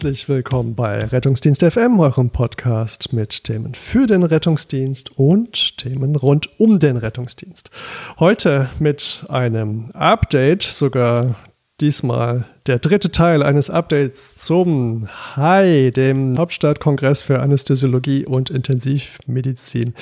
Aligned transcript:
Herzlich 0.00 0.30
willkommen 0.30 0.74
bei 0.74 0.98
Rettungsdienst 0.98 1.62
FM, 1.62 2.00
eurem 2.00 2.30
Podcast 2.30 3.12
mit 3.12 3.44
Themen 3.44 3.74
für 3.74 4.06
den 4.06 4.22
Rettungsdienst 4.22 5.18
und 5.18 5.76
Themen 5.76 6.16
rund 6.16 6.58
um 6.58 6.78
den 6.78 6.96
Rettungsdienst. 6.96 7.70
Heute 8.18 8.70
mit 8.78 9.26
einem 9.28 9.90
Update, 9.92 10.62
sogar 10.62 11.34
diesmal 11.82 12.46
der 12.66 12.78
dritte 12.78 13.12
Teil 13.12 13.42
eines 13.42 13.68
Updates 13.68 14.36
zum 14.36 15.06
HAI, 15.36 15.90
dem 15.94 16.38
Hauptstadtkongress 16.38 17.20
für 17.20 17.40
Anästhesiologie 17.40 18.24
und 18.24 18.48
Intensivmedizin. 18.48 19.92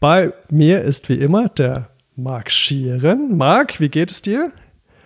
Bei 0.00 0.32
mir 0.50 0.82
ist 0.82 1.08
wie 1.08 1.20
immer 1.20 1.50
der 1.50 1.90
Marc 2.16 2.50
Schieren. 2.50 3.36
Marc, 3.36 3.78
wie 3.78 3.90
geht 3.90 4.10
es 4.10 4.22
dir? 4.22 4.50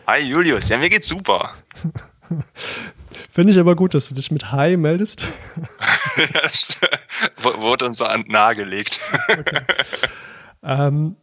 Hi 0.07 0.23
Julius, 0.23 0.71
ja, 0.71 0.79
mir 0.79 0.89
geht's 0.89 1.09
super. 1.09 1.53
Finde 3.31 3.53
ich 3.53 3.59
aber 3.59 3.77
gut, 3.77 3.95
dass 3.95 4.09
du 4.09 4.15
dich 4.15 4.31
mit 4.31 4.53
Hi 4.53 4.77
meldest. 4.77 5.29
das 6.43 6.79
wurde 7.43 7.87
uns 7.87 7.99
so 7.99 8.07
nahegelegt. 8.27 9.01
Okay. 9.29 9.61
Ähm, 10.63 11.17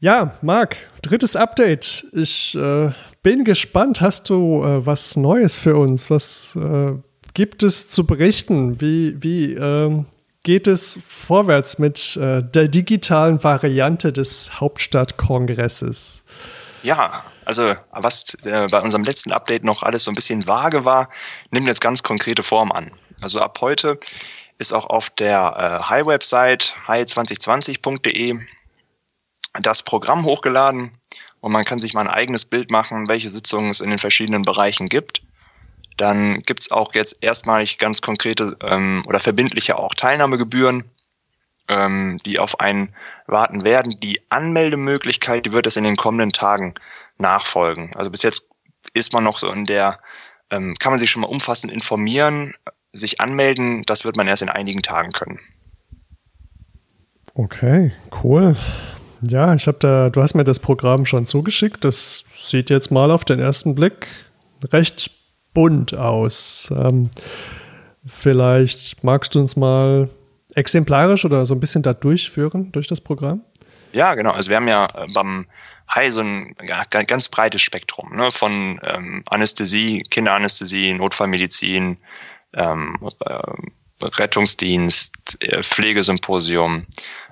ja, 0.00 0.34
Marc, 0.42 0.76
drittes 1.02 1.36
Update. 1.36 2.06
Ich 2.12 2.54
äh, 2.54 2.90
bin 3.22 3.44
gespannt. 3.44 4.00
Hast 4.00 4.30
du 4.30 4.64
äh, 4.64 4.84
was 4.84 5.16
Neues 5.16 5.56
für 5.56 5.76
uns? 5.76 6.10
Was 6.10 6.56
äh, 6.56 6.94
gibt 7.34 7.62
es 7.62 7.88
zu 7.88 8.06
berichten? 8.06 8.80
Wie, 8.80 9.22
wie 9.22 9.54
ähm, 9.54 10.06
geht 10.42 10.66
es 10.66 11.00
vorwärts 11.06 11.78
mit 11.78 12.16
äh, 12.16 12.42
der 12.42 12.68
digitalen 12.68 13.44
Variante 13.44 14.12
des 14.12 14.60
Hauptstadtkongresses? 14.60 16.24
Ja, 16.82 17.22
also 17.44 17.74
was 17.90 18.34
äh, 18.44 18.68
bei 18.70 18.80
unserem 18.80 19.04
letzten 19.04 19.32
Update 19.32 19.64
noch 19.64 19.82
alles 19.82 20.04
so 20.04 20.10
ein 20.10 20.14
bisschen 20.14 20.46
vage 20.46 20.84
war, 20.84 21.08
nimmt 21.50 21.66
jetzt 21.66 21.80
ganz 21.80 22.02
konkrete 22.02 22.42
Form 22.42 22.72
an. 22.72 22.90
Also 23.20 23.40
ab 23.40 23.58
heute 23.60 23.98
ist 24.58 24.72
auch 24.72 24.86
auf 24.86 25.10
der 25.10 25.80
äh, 25.82 25.88
High-Website 25.88 26.74
high2020.de 26.86 28.38
das 29.60 29.82
Programm 29.82 30.24
hochgeladen 30.24 30.92
und 31.40 31.52
man 31.52 31.64
kann 31.64 31.78
sich 31.78 31.94
mal 31.94 32.02
ein 32.02 32.08
eigenes 32.08 32.44
Bild 32.44 32.70
machen, 32.70 33.08
welche 33.08 33.28
Sitzungen 33.28 33.70
es 33.70 33.80
in 33.80 33.90
den 33.90 33.98
verschiedenen 33.98 34.42
Bereichen 34.42 34.88
gibt. 34.88 35.22
Dann 35.96 36.40
gibt's 36.40 36.70
auch 36.70 36.94
jetzt 36.94 37.18
erstmalig 37.20 37.78
ganz 37.78 38.00
konkrete 38.00 38.56
ähm, 38.62 39.04
oder 39.06 39.20
verbindliche 39.20 39.76
auch 39.78 39.94
Teilnahmegebühren, 39.94 40.84
ähm, 41.68 42.16
die 42.24 42.38
auf 42.38 42.60
einen 42.60 42.94
warten 43.26 43.64
werden. 43.64 43.98
Die 44.00 44.20
Anmeldemöglichkeit, 44.30 45.44
die 45.44 45.52
wird 45.52 45.66
es 45.66 45.76
in 45.76 45.84
den 45.84 45.96
kommenden 45.96 46.30
Tagen 46.30 46.74
nachfolgen. 47.22 47.90
Also 47.94 48.10
bis 48.10 48.22
jetzt 48.22 48.46
ist 48.92 49.14
man 49.14 49.24
noch 49.24 49.38
so 49.38 49.50
in 49.50 49.64
der, 49.64 49.98
ähm, 50.50 50.74
kann 50.78 50.92
man 50.92 50.98
sich 50.98 51.10
schon 51.10 51.22
mal 51.22 51.28
umfassend 51.28 51.72
informieren, 51.72 52.54
sich 52.92 53.20
anmelden, 53.20 53.82
das 53.86 54.04
wird 54.04 54.16
man 54.16 54.28
erst 54.28 54.42
in 54.42 54.50
einigen 54.50 54.82
Tagen 54.82 55.12
können. 55.12 55.40
Okay, 57.34 57.92
cool. 58.22 58.56
Ja, 59.22 59.54
ich 59.54 59.66
habe 59.66 59.78
da, 59.78 60.10
du 60.10 60.20
hast 60.20 60.34
mir 60.34 60.44
das 60.44 60.60
Programm 60.60 61.06
schon 61.06 61.24
zugeschickt. 61.24 61.84
Das 61.84 62.24
sieht 62.28 62.68
jetzt 62.68 62.90
mal 62.90 63.10
auf 63.10 63.24
den 63.24 63.38
ersten 63.38 63.74
Blick 63.74 64.08
recht 64.70 65.10
bunt 65.54 65.94
aus. 65.94 66.72
Ähm, 66.76 67.10
vielleicht 68.06 69.02
magst 69.04 69.34
du 69.34 69.40
uns 69.40 69.56
mal 69.56 70.10
exemplarisch 70.54 71.24
oder 71.24 71.46
so 71.46 71.54
ein 71.54 71.60
bisschen 71.60 71.82
da 71.82 71.94
durchführen 71.94 72.72
durch 72.72 72.88
das 72.88 73.00
Programm? 73.00 73.42
Ja, 73.92 74.14
genau. 74.14 74.32
Also 74.32 74.50
wir 74.50 74.56
haben 74.56 74.68
ja 74.68 74.86
äh, 74.86 75.06
beim 75.14 75.46
So 76.08 76.20
ein 76.20 76.56
ja, 76.62 76.84
ganz 76.84 77.28
breites 77.28 77.62
Spektrum 77.62 78.16
ne? 78.16 78.30
von 78.32 78.80
ähm, 78.82 79.22
Anästhesie, 79.28 80.02
Kinderanästhesie, 80.10 80.94
Notfallmedizin, 80.94 81.98
ähm, 82.54 82.98
äh, 83.24 83.40
Rettungsdienst, 84.02 85.38
äh, 85.40 85.62
Pflegesymposium, 85.62 86.86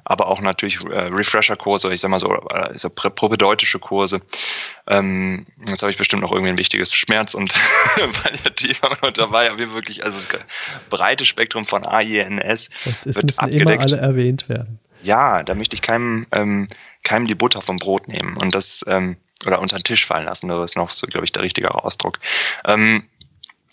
aber 0.04 0.28
auch 0.28 0.40
natürlich 0.40 0.82
äh, 0.84 0.98
Refresher-Kurse, 0.98 1.92
ich 1.92 2.00
sag 2.00 2.10
mal 2.10 2.20
so, 2.20 2.28
also 2.30 2.90
propedeutische 2.90 3.78
Kurse. 3.78 4.20
Ähm, 4.86 5.46
jetzt 5.66 5.82
habe 5.82 5.90
ich 5.90 5.98
bestimmt 5.98 6.22
noch 6.22 6.32
irgendwie 6.32 6.50
ein 6.50 6.58
wichtiges 6.58 6.94
Schmerz- 6.94 7.34
und 7.34 7.58
Palliativ 8.22 8.82
noch 8.82 9.10
dabei, 9.12 9.50
aber 9.50 9.72
wirklich, 9.72 10.04
also 10.04 10.28
das 10.28 10.40
breite 10.88 11.24
Spektrum 11.24 11.66
von 11.66 11.84
AINS. 11.84 12.70
Es 12.84 13.06
müssen 13.06 13.38
abgedeckt. 13.38 13.70
immer 13.70 13.80
alle 13.80 13.96
erwähnt 13.96 14.48
werden. 14.48 14.78
Ja, 15.02 15.42
da 15.42 15.54
möchte 15.54 15.74
ich 15.74 15.82
keinem, 15.82 16.26
ähm, 16.32 16.66
keinem 17.02 17.26
die 17.26 17.34
Butter 17.34 17.62
vom 17.62 17.76
Brot 17.76 18.08
nehmen 18.08 18.36
und 18.36 18.54
das, 18.54 18.84
ähm, 18.88 19.16
oder 19.46 19.60
unter 19.60 19.78
den 19.78 19.84
Tisch 19.84 20.06
fallen 20.06 20.26
lassen, 20.26 20.48
das 20.48 20.72
ist 20.72 20.76
noch 20.76 20.90
so, 20.90 21.06
glaube 21.06 21.24
ich, 21.24 21.32
der 21.32 21.42
richtigere 21.42 21.82
Ausdruck. 21.84 22.18
Ähm, 22.64 23.08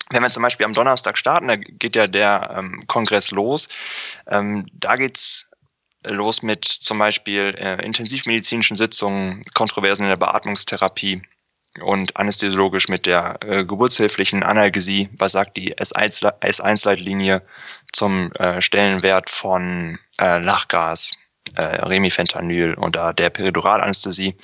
wenn 0.10 0.24
wir 0.24 0.30
zum 0.30 0.44
Beispiel 0.44 0.66
am 0.66 0.74
Donnerstag 0.74 1.18
starten, 1.18 1.50
da 1.50 1.58
geht 1.58 1.96
ja 1.96 2.08
der 2.08 2.56
ähm, 2.58 2.84
Kongress 2.88 3.32
los. 3.32 3.68
Ähm, 4.28 4.66
da 4.74 4.96
geht's 4.96 5.52
los 6.04 6.42
mit 6.42 6.64
zum 6.66 7.00
Beispiel 7.00 7.52
äh, 7.58 7.84
intensivmedizinischen 7.84 8.78
Sitzungen, 8.78 9.42
Kontroversen 9.54 10.04
in 10.04 10.10
der 10.10 10.18
Beatmungstherapie 10.18 11.22
und 11.82 12.16
anästhesiologisch 12.18 12.88
mit 12.88 13.06
der 13.06 13.38
äh, 13.42 13.66
geburtshilflichen 13.66 14.44
Analgesie. 14.44 15.10
Was 15.18 15.34
sagt 15.34 15.58
die 15.58 15.76
S1-Leitlinie 15.76 17.42
zum 17.92 18.32
äh, 18.34 18.62
Stellenwert 18.62 19.30
von 19.30 20.00
äh, 20.20 20.40
Lachgas, 20.40 21.12
äh, 21.56 21.62
Remifentanyl 21.62 22.76
oder 22.76 23.14
der 23.14 23.30
Periduralanästhesie? 23.30 24.36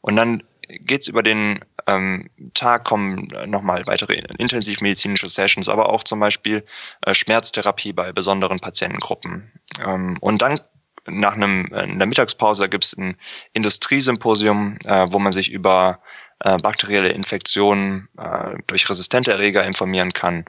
Und 0.00 0.16
dann 0.16 0.42
geht's 0.68 1.08
über 1.08 1.22
den 1.22 1.60
ähm, 1.86 2.28
Tag 2.54 2.84
kommen 2.84 3.28
nochmal 3.46 3.86
weitere 3.86 4.14
intensivmedizinische 4.38 5.28
Sessions, 5.28 5.68
aber 5.68 5.90
auch 5.90 6.02
zum 6.02 6.20
Beispiel 6.20 6.64
äh, 7.02 7.14
Schmerztherapie 7.14 7.92
bei 7.92 8.12
besonderen 8.12 8.58
Patientengruppen. 8.58 9.52
Ähm, 9.84 10.16
und 10.20 10.42
dann 10.42 10.60
nach 11.06 11.34
einem 11.34 11.66
äh, 11.72 11.84
in 11.84 11.98
der 11.98 12.08
Mittagspause 12.08 12.68
gibt 12.68 12.84
es 12.84 12.96
ein 12.96 13.16
Industriesymposium, 13.52 14.78
äh, 14.86 15.06
wo 15.10 15.18
man 15.18 15.32
sich 15.32 15.50
über 15.50 16.00
äh, 16.40 16.58
bakterielle 16.58 17.10
Infektionen 17.10 18.08
äh, 18.18 18.56
durch 18.66 18.88
resistente 18.90 19.30
Erreger 19.30 19.64
informieren 19.64 20.12
kann. 20.12 20.44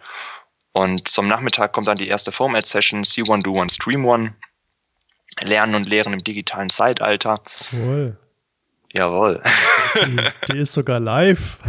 Und 0.73 1.07
zum 1.07 1.27
Nachmittag 1.27 1.73
kommt 1.73 1.87
dann 1.87 1.97
die 1.97 2.07
erste 2.07 2.31
Format-Session 2.31 3.03
C1 3.03 3.43
Do 3.43 3.53
One 3.53 3.69
Stream 3.69 4.05
One. 4.05 4.35
Lernen 5.43 5.75
und 5.75 5.87
Lehren 5.87 6.13
im 6.13 6.23
digitalen 6.23 6.69
Zeitalter. 6.69 7.35
Cool. 7.71 8.17
Jawohl. 8.93 9.41
Die, 9.95 10.17
die, 10.51 10.59
ist 10.59 10.73
sogar 10.73 10.99
live. 10.99 11.57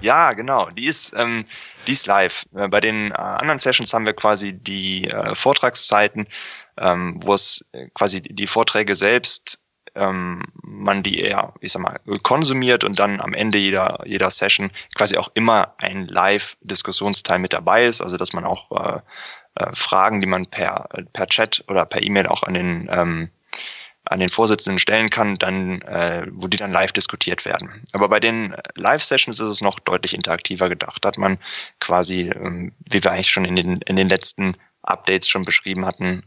Ja, 0.00 0.32
genau. 0.32 0.70
Die 0.70 0.86
ist, 0.86 1.12
ähm, 1.16 1.44
die 1.88 1.90
ist 1.90 2.06
live. 2.06 2.46
Äh, 2.54 2.68
bei 2.68 2.78
den 2.78 3.10
äh, 3.10 3.14
anderen 3.14 3.58
Sessions 3.58 3.92
haben 3.92 4.06
wir 4.06 4.12
quasi 4.12 4.52
die 4.52 5.10
äh, 5.10 5.34
Vortragszeiten, 5.34 6.28
ähm, 6.78 7.16
wo 7.20 7.34
es 7.34 7.68
äh, 7.72 7.88
quasi 7.94 8.22
die 8.22 8.46
Vorträge 8.46 8.94
selbst 8.94 9.60
ähm, 9.98 10.42
man 10.62 11.02
die 11.02 11.20
eher, 11.20 11.52
ich 11.60 11.72
sag 11.72 11.82
mal, 11.82 11.98
konsumiert 12.22 12.84
und 12.84 12.98
dann 12.98 13.20
am 13.20 13.34
Ende 13.34 13.58
jeder, 13.58 14.00
jeder 14.06 14.30
Session 14.30 14.70
quasi 14.96 15.16
auch 15.16 15.30
immer 15.34 15.74
ein 15.78 16.06
Live-Diskussionsteil 16.06 17.38
mit 17.38 17.52
dabei 17.52 17.86
ist, 17.86 18.00
also 18.00 18.16
dass 18.16 18.32
man 18.32 18.44
auch 18.44 18.70
äh, 18.72 19.00
äh, 19.58 19.74
Fragen, 19.74 20.20
die 20.20 20.26
man 20.26 20.46
per, 20.46 20.88
per 21.12 21.26
Chat 21.26 21.64
oder 21.68 21.84
per 21.84 22.02
E-Mail 22.02 22.26
auch 22.26 22.42
an 22.42 22.54
den 22.54 22.88
ähm, 22.90 23.30
an 24.10 24.20
den 24.20 24.28
Vorsitzenden 24.28 24.78
stellen 24.78 25.10
kann, 25.10 25.36
dann, 25.36 25.82
äh, 25.82 26.26
wo 26.30 26.46
die 26.46 26.56
dann 26.56 26.72
live 26.72 26.92
diskutiert 26.92 27.44
werden. 27.44 27.82
Aber 27.92 28.08
bei 28.08 28.20
den 28.20 28.56
Live-Sessions 28.74 29.38
ist 29.38 29.50
es 29.50 29.60
noch 29.60 29.78
deutlich 29.80 30.14
interaktiver 30.14 30.68
gedacht. 30.68 31.04
Da 31.04 31.08
hat 31.08 31.18
man 31.18 31.38
quasi, 31.78 32.30
ähm, 32.30 32.72
wie 32.90 33.04
wir 33.04 33.12
eigentlich 33.12 33.30
schon 33.30 33.44
in 33.44 33.56
den, 33.56 33.82
in 33.82 33.96
den 33.96 34.08
letzten 34.08 34.56
Updates 34.82 35.28
schon 35.28 35.44
beschrieben 35.44 35.84
hatten, 35.84 36.22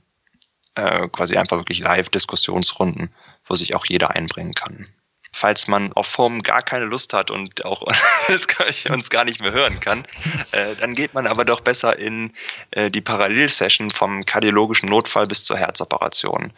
äh, 0.75 1.07
quasi 1.10 1.38
einfach 1.38 1.57
wirklich 1.57 1.80
Live-Diskussionsrunden, 1.80 3.13
wo 3.45 3.56
sich 3.56 3.75
auch 3.75 3.86
jeder 3.86 4.12
einbringen 4.12 4.54
kann. 4.54 4.88
Falls 5.33 5.68
man 5.68 5.94
auf 5.94 6.07
Form 6.07 6.42
gar 6.42 6.62
keine 6.62 6.86
Lust 6.86 7.13
hat 7.13 7.31
und 7.31 7.63
auch 7.63 7.81
uns 8.89 9.10
gar 9.10 9.24
nicht 9.24 9.42
mehr 9.42 9.54
hören 9.54 9.80
kann, 9.80 10.06
äh, 10.51 10.75
dann 10.75 10.94
geht 10.94 11.13
man 11.13 11.25
aber 11.25 11.45
doch 11.45 11.62
besser 11.62 11.98
in 11.98 12.33
äh, 12.72 12.92
die 12.92 13.01
Parallelsession 13.01 13.92
vom 13.92 14.25
kardiologischen 14.25 14.89
Notfall 14.89 15.28
bis 15.28 15.45
zur 15.45 15.57
Herzoperation. 15.57 16.51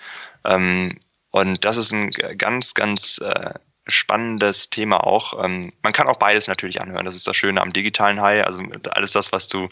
Ähm, 0.45 0.97
und 1.31 1.65
das 1.65 1.77
ist 1.77 1.93
ein 1.93 2.09
ganz, 2.37 2.73
ganz 2.73 3.19
äh, 3.19 3.53
spannendes 3.87 4.69
Thema 4.69 5.05
auch. 5.05 5.43
Ähm, 5.43 5.69
man 5.81 5.93
kann 5.93 6.07
auch 6.07 6.17
beides 6.17 6.47
natürlich 6.47 6.81
anhören. 6.81 7.05
Das 7.05 7.15
ist 7.15 7.27
das 7.27 7.35
Schöne 7.35 7.61
am 7.61 7.73
digitalen 7.73 8.21
High. 8.21 8.45
Also 8.45 8.63
alles 8.91 9.11
das, 9.11 9.31
was 9.31 9.47
du 9.47 9.67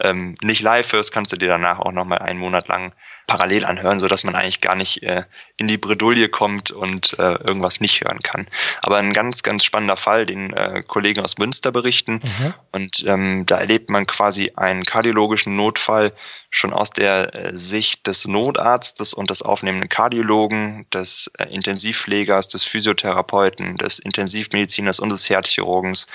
ähm, 0.00 0.34
nicht 0.42 0.62
live 0.62 0.92
hörst, 0.92 1.12
kannst 1.12 1.32
du 1.32 1.36
dir 1.36 1.48
danach 1.48 1.78
auch 1.78 1.92
nochmal 1.92 2.18
einen 2.18 2.40
Monat 2.40 2.68
lang 2.68 2.92
parallel 3.26 3.64
anhören, 3.64 4.00
so 4.00 4.08
dass 4.08 4.24
man 4.24 4.34
eigentlich 4.34 4.60
gar 4.60 4.74
nicht 4.74 5.02
äh, 5.02 5.24
in 5.56 5.66
die 5.66 5.78
Bredouille 5.78 6.28
kommt 6.28 6.70
und 6.70 7.18
äh, 7.18 7.34
irgendwas 7.34 7.80
nicht 7.80 8.02
hören 8.02 8.20
kann. 8.20 8.46
Aber 8.82 8.98
ein 8.98 9.12
ganz, 9.12 9.42
ganz 9.42 9.64
spannender 9.64 9.96
Fall, 9.96 10.26
den 10.26 10.52
äh, 10.52 10.82
Kollegen 10.86 11.22
aus 11.22 11.38
Münster 11.38 11.72
berichten. 11.72 12.20
Mhm. 12.22 12.54
Und 12.72 13.04
ähm, 13.06 13.46
da 13.46 13.58
erlebt 13.58 13.90
man 13.90 14.06
quasi 14.06 14.52
einen 14.56 14.84
kardiologischen 14.84 15.56
Notfall 15.56 16.12
schon 16.50 16.72
aus 16.72 16.90
der 16.90 17.34
äh, 17.34 17.56
Sicht 17.56 18.06
des 18.06 18.26
Notarztes 18.26 19.14
und 19.14 19.30
des 19.30 19.42
aufnehmenden 19.42 19.88
Kardiologen, 19.88 20.86
des 20.92 21.30
äh, 21.38 21.44
Intensivpflegers, 21.44 22.48
des 22.48 22.64
Physiotherapeuten, 22.64 23.76
des 23.76 23.98
Intensivmediziners 23.98 25.00
und 25.00 25.10
des 25.10 25.28
Herzchirurgens, 25.30 26.06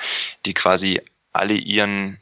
die 0.45 0.53
quasi 0.53 1.01
alle 1.33 1.53
ihren 1.53 2.19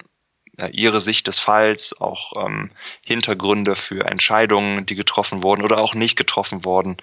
ihre 0.71 1.01
Sicht 1.01 1.27
des 1.27 1.39
Falls, 1.39 2.00
auch 2.01 2.33
ähm, 2.44 2.69
Hintergründe 3.01 3.75
für 3.75 4.06
Entscheidungen, 4.06 4.86
die 4.86 4.95
getroffen 4.95 5.44
wurden 5.44 5.63
oder 5.63 5.80
auch 5.80 5.94
nicht 5.94 6.18
getroffen 6.18 6.65
wurden, 6.65 6.98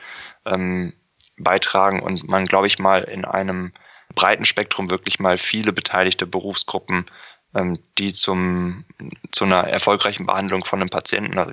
ähm, 0.45 0.93
beitragen 1.37 2.03
und 2.03 2.29
man, 2.29 2.47
glaube 2.47 2.67
ich, 2.67 2.79
mal 2.79 3.03
in 3.05 3.25
einem 3.25 3.73
breiten 4.15 4.45
Spektrum 4.45 4.91
wirklich 4.91 5.19
mal 5.19 5.39
viele 5.39 5.73
beteiligte 5.73 6.27
Berufsgruppen, 6.27 7.07
ähm, 7.55 7.79
die 7.99 8.13
zum, 8.13 8.85
zu 9.31 9.45
einer 9.45 9.65
erfolgreichen 9.65 10.27
Behandlung 10.27 10.65
von 10.65 10.81
einem 10.81 10.91
Patienten, 10.91 11.39
also, 11.39 11.53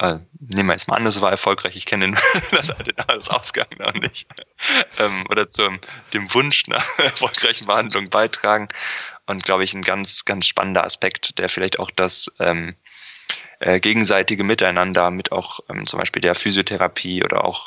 äh, 0.00 0.18
nehmen 0.40 0.68
wir 0.68 0.72
jetzt 0.72 0.88
mal 0.88 0.96
an, 0.96 1.04
das 1.04 1.20
war 1.20 1.30
erfolgreich, 1.30 1.76
ich 1.76 1.86
kenne 1.86 2.06
den, 2.06 2.14
das, 2.50 2.72
das 3.06 3.30
Ausgang 3.30 3.68
noch 3.78 3.94
nicht, 3.94 4.28
ähm, 4.98 5.24
oder 5.30 5.48
zum 5.48 5.80
dem 6.12 6.32
Wunsch 6.34 6.66
nach 6.66 6.86
erfolgreichen 6.98 7.66
Behandlung 7.66 8.10
beitragen 8.10 8.68
und 9.26 9.44
glaube 9.44 9.64
ich 9.64 9.74
ein 9.74 9.82
ganz, 9.82 10.24
ganz 10.24 10.46
spannender 10.46 10.84
Aspekt, 10.84 11.38
der 11.38 11.48
vielleicht 11.48 11.78
auch 11.78 11.90
das 11.90 12.32
ähm, 12.38 12.74
äh, 13.58 13.80
gegenseitige 13.80 14.44
Miteinander 14.44 15.10
mit 15.10 15.32
auch 15.32 15.60
ähm, 15.68 15.86
zum 15.86 15.98
Beispiel 15.98 16.22
der 16.22 16.34
Physiotherapie 16.34 17.24
oder 17.24 17.44
auch 17.44 17.66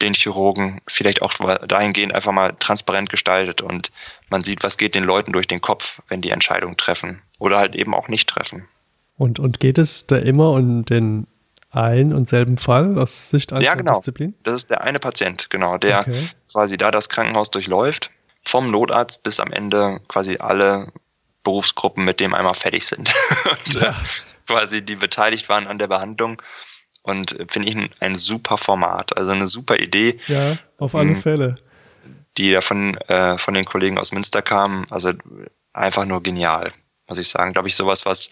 den 0.00 0.14
Chirurgen 0.14 0.80
vielleicht 0.86 1.22
auch 1.22 1.32
dahingehend 1.66 2.14
einfach 2.14 2.32
mal 2.32 2.54
transparent 2.58 3.10
gestaltet 3.10 3.62
und 3.62 3.90
man 4.28 4.42
sieht, 4.42 4.62
was 4.62 4.78
geht 4.78 4.94
den 4.94 5.04
Leuten 5.04 5.32
durch 5.32 5.48
den 5.48 5.60
Kopf, 5.60 6.00
wenn 6.08 6.20
die 6.20 6.30
Entscheidungen 6.30 6.76
treffen 6.76 7.20
oder 7.38 7.58
halt 7.58 7.74
eben 7.74 7.94
auch 7.94 8.08
nicht 8.08 8.28
treffen. 8.28 8.68
Und, 9.16 9.40
und 9.40 9.58
geht 9.58 9.78
es 9.78 10.06
da 10.06 10.16
immer 10.16 10.52
um 10.52 10.84
den 10.84 11.26
einen 11.70 12.12
und 12.14 12.28
selben 12.28 12.56
Fall 12.56 12.98
aus 12.98 13.30
Sicht 13.30 13.52
einer 13.52 13.62
ja, 13.62 13.74
genau. 13.74 13.94
Disziplin? 13.94 14.34
Das 14.44 14.54
ist 14.54 14.70
der 14.70 14.82
eine 14.82 15.00
Patient, 15.00 15.50
genau, 15.50 15.76
der 15.78 16.00
okay. 16.00 16.28
quasi 16.50 16.76
da 16.76 16.90
das 16.90 17.08
Krankenhaus 17.08 17.50
durchläuft, 17.50 18.10
vom 18.48 18.70
Notarzt 18.70 19.22
bis 19.22 19.40
am 19.40 19.52
Ende 19.52 20.00
quasi 20.08 20.38
alle 20.38 20.90
Berufsgruppen 21.44 22.04
mit 22.04 22.18
dem 22.18 22.34
einmal 22.34 22.54
fertig 22.54 22.86
sind. 22.86 23.12
und 23.66 23.74
ja. 23.74 23.94
quasi 24.46 24.82
die 24.82 24.96
beteiligt 24.96 25.48
waren 25.48 25.66
an 25.66 25.78
der 25.78 25.86
Behandlung 25.86 26.40
und 27.02 27.36
finde 27.48 27.68
ich 27.68 27.76
ein, 27.76 27.90
ein, 28.00 28.16
super 28.16 28.56
Format, 28.56 29.16
also 29.16 29.30
eine 29.30 29.46
super 29.46 29.78
Idee. 29.78 30.18
Ja, 30.26 30.58
auf 30.78 30.94
alle 30.94 31.10
hm. 31.10 31.22
Fälle. 31.22 31.58
Die 32.36 32.50
ja 32.50 32.60
von, 32.60 32.96
äh, 33.08 33.38
von 33.38 33.54
den 33.54 33.64
Kollegen 33.64 33.98
aus 33.98 34.12
Münster 34.12 34.42
kamen, 34.42 34.84
also 34.90 35.12
einfach 35.72 36.06
nur 36.06 36.22
genial, 36.22 36.72
muss 37.08 37.18
ich 37.18 37.28
sagen. 37.28 37.52
Glaube 37.52 37.68
ich, 37.68 37.76
sowas, 37.76 38.06
was 38.06 38.30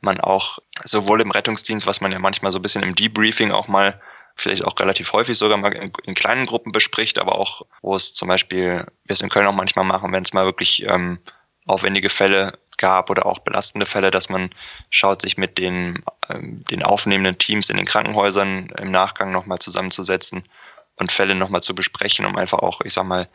man 0.00 0.20
auch 0.20 0.58
sowohl 0.82 1.20
im 1.20 1.30
Rettungsdienst, 1.30 1.86
was 1.86 2.00
man 2.00 2.12
ja 2.12 2.18
manchmal 2.18 2.52
so 2.52 2.58
ein 2.58 2.62
bisschen 2.62 2.82
im 2.82 2.94
Debriefing 2.94 3.50
auch 3.50 3.68
mal 3.68 4.00
vielleicht 4.38 4.64
auch 4.64 4.78
relativ 4.78 5.12
häufig 5.12 5.36
sogar 5.36 5.58
mal 5.58 5.72
in, 5.74 5.92
in, 6.04 6.14
kleinen 6.14 6.46
Gruppen 6.46 6.72
bespricht, 6.72 7.18
aber 7.18 7.38
auch, 7.38 7.62
wo 7.82 7.94
es 7.94 8.14
zum 8.14 8.28
Beispiel, 8.28 8.86
wir 9.04 9.12
es 9.12 9.20
in 9.20 9.28
Köln 9.28 9.46
auch 9.46 9.52
manchmal 9.52 9.84
machen, 9.84 10.12
wenn 10.12 10.22
es 10.22 10.32
mal 10.32 10.44
wirklich 10.44 10.84
ähm, 10.88 11.18
aufwendige 11.66 12.08
Fälle 12.08 12.58
gab 12.78 13.10
oder 13.10 13.26
auch 13.26 13.40
belastende 13.40 13.86
Fälle, 13.86 14.10
dass 14.10 14.28
man 14.28 14.50
schaut, 14.90 15.22
sich 15.22 15.36
mit 15.36 15.58
den, 15.58 16.04
ähm, 16.28 16.64
den 16.70 16.82
aufnehmenden 16.82 17.38
Teams 17.38 17.68
in 17.68 17.76
den 17.76 17.86
Krankenhäusern 17.86 18.70
im 18.78 18.90
Nachgang 18.90 19.32
nochmal 19.32 19.58
zusammenzusetzen 19.58 20.44
und 20.96 21.12
Fälle 21.12 21.34
nochmal 21.34 21.62
zu 21.62 21.74
besprechen, 21.74 22.24
um 22.24 22.36
einfach 22.36 22.60
auch, 22.60 22.80
ich 22.82 22.94
sag 22.94 23.04
mal, 23.04 23.28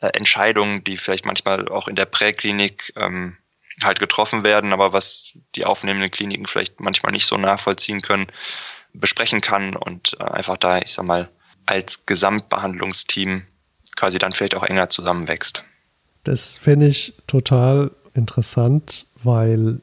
äh, 0.00 0.08
Entscheidungen, 0.08 0.84
die 0.84 0.98
vielleicht 0.98 1.24
manchmal 1.24 1.68
auch 1.68 1.88
in 1.88 1.96
der 1.96 2.06
Präklinik 2.06 2.92
ähm, 2.96 3.38
halt 3.82 4.00
getroffen 4.00 4.44
werden, 4.44 4.74
aber 4.74 4.92
was 4.92 5.32
die 5.54 5.64
aufnehmenden 5.64 6.10
Kliniken 6.10 6.46
vielleicht 6.46 6.78
manchmal 6.80 7.12
nicht 7.12 7.26
so 7.26 7.38
nachvollziehen 7.38 8.02
können, 8.02 8.30
besprechen 8.94 9.40
kann 9.40 9.76
und 9.76 10.16
äh, 10.20 10.24
einfach 10.24 10.56
da, 10.56 10.78
ich 10.78 10.92
sag 10.92 11.06
mal, 11.06 11.28
als 11.66 12.06
Gesamtbehandlungsteam 12.06 13.42
quasi 13.96 14.18
dann 14.18 14.32
vielleicht 14.32 14.54
auch 14.54 14.64
enger 14.64 14.88
zusammenwächst. 14.90 15.64
Das 16.24 16.56
finde 16.56 16.86
ich 16.86 17.14
total 17.26 17.90
interessant, 18.14 19.06
weil 19.22 19.80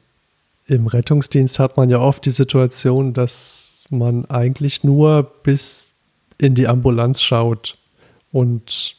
im 0.67 0.88
Rettungsdienst 0.88 1.59
hat 1.59 1.77
man 1.77 1.89
ja 1.89 2.00
oft 2.00 2.25
die 2.25 2.31
Situation, 2.31 3.13
dass 3.13 3.83
man 3.89 4.25
eigentlich 4.25 4.83
nur 4.83 5.23
bis 5.23 5.94
in 6.38 6.56
die 6.56 6.67
Ambulanz 6.67 7.21
schaut 7.21 7.77
und 8.31 8.95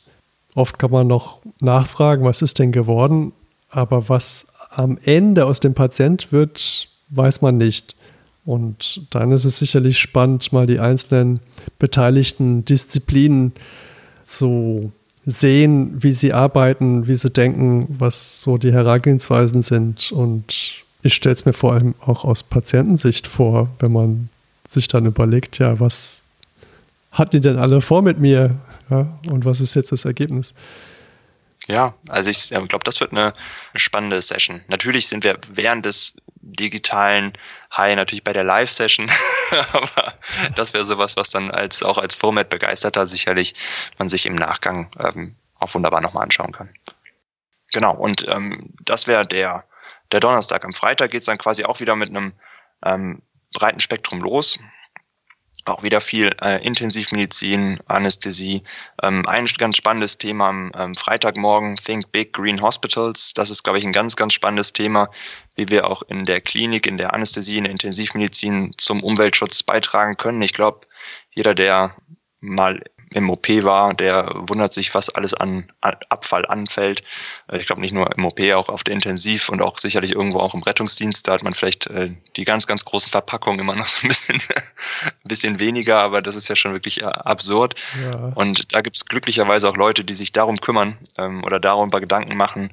oft 0.55 0.79
kann 0.79 0.91
man 0.91 1.07
noch 1.07 1.41
nachfragen, 1.61 2.25
was 2.25 2.43
ist 2.43 2.59
denn 2.59 2.73
geworden, 2.73 3.33
aber 3.69 4.09
was 4.09 4.49
am 4.71 4.99
Ende 5.05 5.47
aus 5.47 5.61
dem 5.61 5.75
Patient 5.75 6.33
wird, 6.33 6.89
weiß 7.11 7.41
man 7.43 7.57
nicht. 7.57 7.95
Und 8.45 9.07
dann 9.11 9.33
ist 9.33 9.45
es 9.45 9.59
sicherlich 9.59 9.99
spannend, 9.99 10.53
mal 10.53 10.67
die 10.67 10.81
einzelnen 10.81 11.41
beteiligten 11.79 12.65
Disziplinen 12.65 13.53
zu 14.25 14.93
sehen, 15.27 16.03
wie 16.03 16.13
sie 16.13 16.33
arbeiten, 16.33 17.07
wie 17.07 17.15
sie 17.15 17.31
denken, 17.31 17.95
was 17.99 18.41
so 18.41 18.57
die 18.57 18.73
Herangehensweisen 18.73 19.63
sind. 19.63 20.11
Und 20.13 20.85
ich 21.03 21.15
stelle 21.15 21.35
es 21.35 21.45
mir 21.45 21.53
vor 21.53 21.75
allem 21.75 21.95
auch 22.01 22.25
aus 22.25 22.43
Patientensicht 22.43 23.27
vor, 23.27 23.69
wenn 23.79 23.93
man 23.93 24.29
sich 24.69 24.89
dann 24.89 25.07
überlegt, 25.07 25.59
ja, 25.59 25.79
was 25.81 26.23
hatten 27.13 27.33
die 27.33 27.41
denn 27.41 27.59
alle 27.59 27.81
vor 27.81 28.03
mit 28.03 28.19
mir? 28.19 28.57
Ja, 28.89 29.07
und 29.29 29.47
was 29.47 29.61
ist 29.61 29.75
jetzt 29.75 29.93
das 29.93 30.05
Ergebnis? 30.05 30.55
Ja, 31.69 31.95
also 32.09 32.31
ich 32.31 32.49
glaube, 32.49 32.85
das 32.85 33.01
wird 33.01 33.13
eine 33.13 33.35
spannende 33.75 34.21
Session. 34.23 34.63
Natürlich 34.69 35.07
sind 35.07 35.25
wir 35.25 35.39
während 35.53 35.85
des 35.85 36.17
digitalen 36.41 37.33
High 37.77 37.97
natürlich 37.97 38.25
bei 38.25 38.33
der 38.33 38.45
Live-Session, 38.45 39.11
aber 39.73 40.15
das 40.57 40.75
wäre 40.75 40.85
sowas, 40.85 41.17
was 41.17 41.31
dann 41.31 41.51
als 41.51 41.83
auch 41.83 41.99
als 41.99 42.17
Format 42.17 42.49
begeisterter 42.51 43.07
sicherlich 43.07 43.55
man 43.99 44.09
sich 44.09 44.27
im 44.27 44.35
Nachgang 44.35 44.91
ähm, 44.99 45.37
auch 45.59 45.73
wunderbar 45.75 46.00
nochmal 46.00 46.25
anschauen 46.25 46.53
kann. 46.53 46.71
Genau, 47.73 47.95
und 47.95 48.27
ähm, 48.29 48.75
das 48.85 49.07
wäre 49.07 49.27
der, 49.27 49.65
der 50.11 50.21
Donnerstag. 50.21 50.65
Am 50.65 50.73
Freitag 50.73 51.12
geht's 51.12 51.27
dann 51.27 51.39
quasi 51.39 51.65
auch 51.65 51.79
wieder 51.81 51.95
mit 51.95 52.09
einem 52.09 52.33
ähm, 52.85 53.23
breiten 53.55 53.81
Spektrum 53.81 54.21
los 54.21 54.59
auch 55.67 55.83
wieder 55.83 56.00
viel 56.00 56.35
äh, 56.43 56.64
Intensivmedizin, 56.64 57.81
Anästhesie. 57.87 58.62
Ähm, 59.02 59.26
ein 59.26 59.45
ganz 59.59 59.76
spannendes 59.76 60.19
Thema 60.19 60.49
am 60.49 60.73
ähm, 60.75 60.95
Freitagmorgen, 60.95 61.76
Think 61.76 62.12
Big 62.12 62.33
Green 62.33 62.61
Hospitals. 62.61 63.35
Das 63.35 63.50
ist, 63.50 63.62
glaube 63.62 63.79
ich, 63.79 63.85
ein 63.85 63.93
ganz, 63.93 64.17
ganz 64.17 64.33
spannendes 64.33 64.73
Thema, 64.73 65.11
wie 65.57 65.69
wir 65.69 65.87
auch 65.88 66.02
in 66.02 66.25
der 66.25 66.40
Klinik, 66.40 66.87
in 66.87 66.97
der 66.97 67.14
Anästhesie, 67.14 67.59
in 67.59 67.64
der 67.64 67.73
Intensivmedizin 67.73 68.73
zum 68.76 69.02
Umweltschutz 69.02 69.62
beitragen 69.62 70.17
können. 70.17 70.43
Ich 70.43 70.55
glaube, 70.55 70.87
jeder, 71.31 71.55
der 71.55 71.95
mal 72.40 72.83
im 73.12 73.29
OP 73.29 73.49
war, 73.49 73.93
der 73.95 74.31
wundert 74.35 74.73
sich, 74.73 74.95
was 74.95 75.11
alles 75.11 75.35
an 75.35 75.71
Abfall 75.81 76.47
anfällt. 76.47 77.02
Äh, 77.49 77.59
ich 77.59 77.67
glaube 77.67 77.81
nicht 77.81 77.93
nur 77.93 78.17
im 78.17 78.25
OP, 78.25 78.40
auch 78.55 78.69
auf 78.69 78.85
der 78.85 78.95
Intensiv 78.95 79.49
und 79.49 79.62
auch 79.62 79.79
sicherlich 79.79 80.12
irgendwo 80.12 80.38
auch 80.38 80.55
im 80.55 80.62
Rettungsdienst. 80.62 81.26
Da 81.26 81.33
hat 81.33 81.43
man 81.43 81.52
vielleicht 81.52 81.88
äh, 81.88 82.14
die 82.37 82.45
ganz, 82.45 82.67
ganz 82.67 82.85
großen 82.85 83.11
Verpackungen 83.11 83.61
immer 83.61 83.75
noch 83.75 83.87
so 83.88 84.07
ein 84.07 84.09
bisschen, 84.09 84.40
ein 85.02 85.12
bisschen 85.29 85.59
weniger, 85.59 85.99
aber 85.99 86.23
das 86.23 86.37
ist 86.37 86.49
ja 86.49 86.57
schon 86.57 86.73
wirklich 86.73 87.02
äh, 87.02 87.07
absurd. 87.07 87.75
Ja. 88.00 88.33
Und 88.35 88.73
da 88.75 88.81
gibt 88.81 88.97
es 88.97 89.07
glücklicherweise 89.07 89.69
auch 89.69 89.76
Leute, 89.76 90.05
die 90.05 90.14
sich 90.14 90.33
darum 90.33 90.59
kümmern 90.59 90.97
ähm, 91.19 91.43
oder 91.45 91.59
darüber 91.59 92.00
Gedanken 92.00 92.37
machen, 92.37 92.73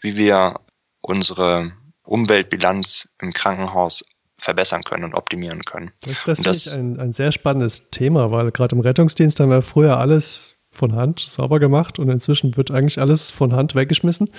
wie 0.00 0.16
wir 0.16 0.60
unsere 1.00 1.72
Umweltbilanz 2.02 3.08
im 3.20 3.32
Krankenhaus 3.32 4.04
verbessern 4.38 4.82
können 4.82 5.04
und 5.04 5.14
optimieren 5.14 5.62
können. 5.62 5.90
Das, 6.02 6.24
das, 6.24 6.40
das 6.40 6.66
ich 6.66 6.78
ein, 6.78 7.00
ein 7.00 7.12
sehr 7.12 7.32
spannendes 7.32 7.90
Thema, 7.90 8.30
weil 8.30 8.50
gerade 8.52 8.74
im 8.74 8.80
Rettungsdienst 8.80 9.40
haben 9.40 9.50
wir 9.50 9.62
früher 9.62 9.98
alles 9.98 10.56
von 10.70 10.94
Hand 10.94 11.20
sauber 11.20 11.58
gemacht 11.58 11.98
und 11.98 12.08
inzwischen 12.10 12.56
wird 12.56 12.70
eigentlich 12.70 13.00
alles 13.00 13.30
von 13.30 13.54
Hand 13.54 13.74
weggeschmissen. 13.74 14.30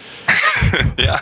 ja. 1.00 1.20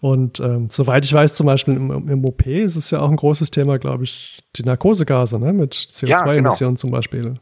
Und 0.00 0.38
ähm, 0.40 0.68
soweit 0.70 1.04
ich 1.04 1.12
weiß, 1.12 1.32
zum 1.32 1.46
Beispiel 1.46 1.74
im, 1.74 2.08
im, 2.08 2.24
OP 2.24 2.46
ist 2.46 2.76
es 2.76 2.90
ja 2.90 3.00
auch 3.00 3.08
ein 3.08 3.16
großes 3.16 3.50
Thema, 3.50 3.78
glaube 3.78 4.04
ich, 4.04 4.42
die 4.56 4.62
Narkosegase, 4.62 5.38
ne? 5.40 5.52
Mit 5.52 5.74
CO2-Emissionen 5.74 6.36
ja, 6.36 6.58
genau. 6.58 6.74
zum 6.74 6.90
Beispiel. 6.90 7.34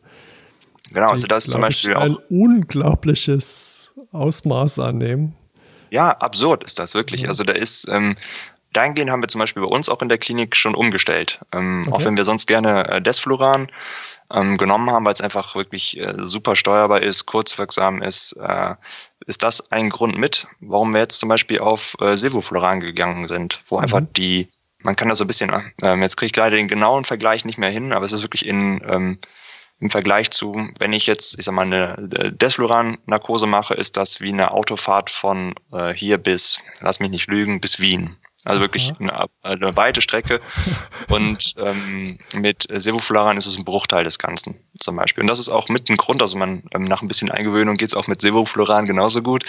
Genau, 0.93 1.09
also 1.09 1.27
das 1.27 1.47
ist 1.47 1.53
zum 1.53 1.61
Beispiel 1.61 1.95
auch. 1.95 2.03
Ein 2.03 2.17
unglaubliches 2.31 3.93
Ausmaß 4.13 4.79
annehmen. 4.79 5.35
Ja, 5.91 6.11
absurd 6.11 6.65
ist 6.65 6.79
das 6.79 6.95
wirklich. 6.95 7.23
Ja. 7.23 7.29
Also 7.29 7.45
da 7.45 7.53
ist, 7.53 7.89
ähm, 7.89 8.17
dahingehend 8.77 9.11
haben 9.11 9.23
wir 9.23 9.29
zum 9.29 9.39
Beispiel 9.39 9.63
bei 9.63 9.69
uns 9.69 9.89
auch 9.89 10.03
in 10.03 10.09
der 10.09 10.19
Klinik 10.19 10.57
schon 10.57 10.75
umgestellt. 10.75 11.41
Ähm, 11.53 11.85
okay. 11.87 11.93
Auch 11.93 12.05
wenn 12.05 12.17
wir 12.17 12.25
sonst 12.25 12.47
gerne 12.47 12.89
äh, 12.89 13.03
Desfluran 13.03 13.69
ähm, 14.31 14.57
genommen 14.57 14.91
haben, 14.91 15.05
weil 15.05 15.13
es 15.13 15.21
einfach 15.21 15.55
wirklich 15.55 15.99
äh, 15.99 16.15
super 16.19 16.57
steuerbar 16.57 17.03
ist, 17.03 17.27
kurzwirksam 17.27 18.03
ist, 18.03 18.33
äh, 18.33 18.75
ist 19.27 19.43
das 19.43 19.71
ein 19.73 19.91
Grund 19.91 20.19
mit, 20.19 20.47
warum 20.61 20.93
wir 20.93 21.01
jetzt 21.01 21.19
zum 21.19 21.29
Beispiel 21.29 21.61
auf 21.61 21.97
äh, 22.01 22.17
Sevofluran 22.17 22.81
gegangen 22.81 23.27
sind, 23.27 23.63
wo 23.69 23.77
mhm. 23.77 23.83
einfach 23.83 24.03
die, 24.17 24.49
man 24.83 24.97
kann 24.97 25.09
da 25.09 25.15
so 25.15 25.25
ein 25.25 25.29
bisschen, 25.29 25.51
äh, 25.51 25.97
jetzt 25.97 26.17
kriege 26.17 26.27
ich 26.27 26.37
leider 26.37 26.57
den 26.57 26.69
genauen 26.69 27.05
Vergleich 27.05 27.45
nicht 27.45 27.59
mehr 27.59 27.71
hin, 27.71 27.93
aber 27.93 28.05
es 28.05 28.13
ist 28.13 28.23
wirklich 28.23 28.47
in 28.47 28.81
ähm, 28.87 29.19
im 29.81 29.91
Vergleich 29.91 30.31
zu, 30.31 30.71
wenn 30.79 30.93
ich 30.93 31.07
jetzt, 31.07 31.39
ich 31.39 31.45
sag 31.45 31.55
mal, 31.55 31.63
eine 31.63 31.97
äh, 32.17 32.33
Desfluran-Narkose 32.33 33.47
mache, 33.47 33.75
ist 33.75 33.97
das 33.97 34.21
wie 34.21 34.31
eine 34.31 34.53
Autofahrt 34.53 35.11
von 35.11 35.55
äh, 35.73 35.93
hier 35.93 36.19
bis, 36.19 36.61
lass 36.81 37.01
mich 37.01 37.11
nicht 37.11 37.27
lügen, 37.27 37.61
bis 37.61 37.81
Wien. 37.81 38.17
Also 38.45 38.61
wirklich 38.61 38.93
eine, 38.99 39.27
eine, 39.43 39.77
weite 39.77 40.01
Strecke. 40.01 40.41
Und 41.09 41.55
ähm, 41.59 42.19
mit 42.35 42.67
Sevoflaran 42.71 43.37
ist 43.37 43.47
es 43.47 43.57
ein 43.57 43.65
Bruchteil 43.65 44.05
des 44.05 44.19
Ganzen 44.19 44.57
zum 44.79 44.97
Beispiel. 44.97 45.23
Und 45.23 45.29
das 45.29 45.39
ist 45.39 45.49
auch 45.49 45.69
mit 45.69 45.89
ein 45.89 45.97
Grund, 45.97 46.21
also 46.21 46.37
man 46.37 46.63
ähm, 46.73 46.85
nach 46.85 47.03
ein 47.03 47.09
bisschen 47.09 47.31
Eingewöhnung 47.31 47.77
geht 47.77 47.89
es 47.89 47.95
auch 47.95 48.07
mit 48.07 48.21
Sevofluran 48.21 48.87
genauso 48.87 49.23
gut. 49.23 49.45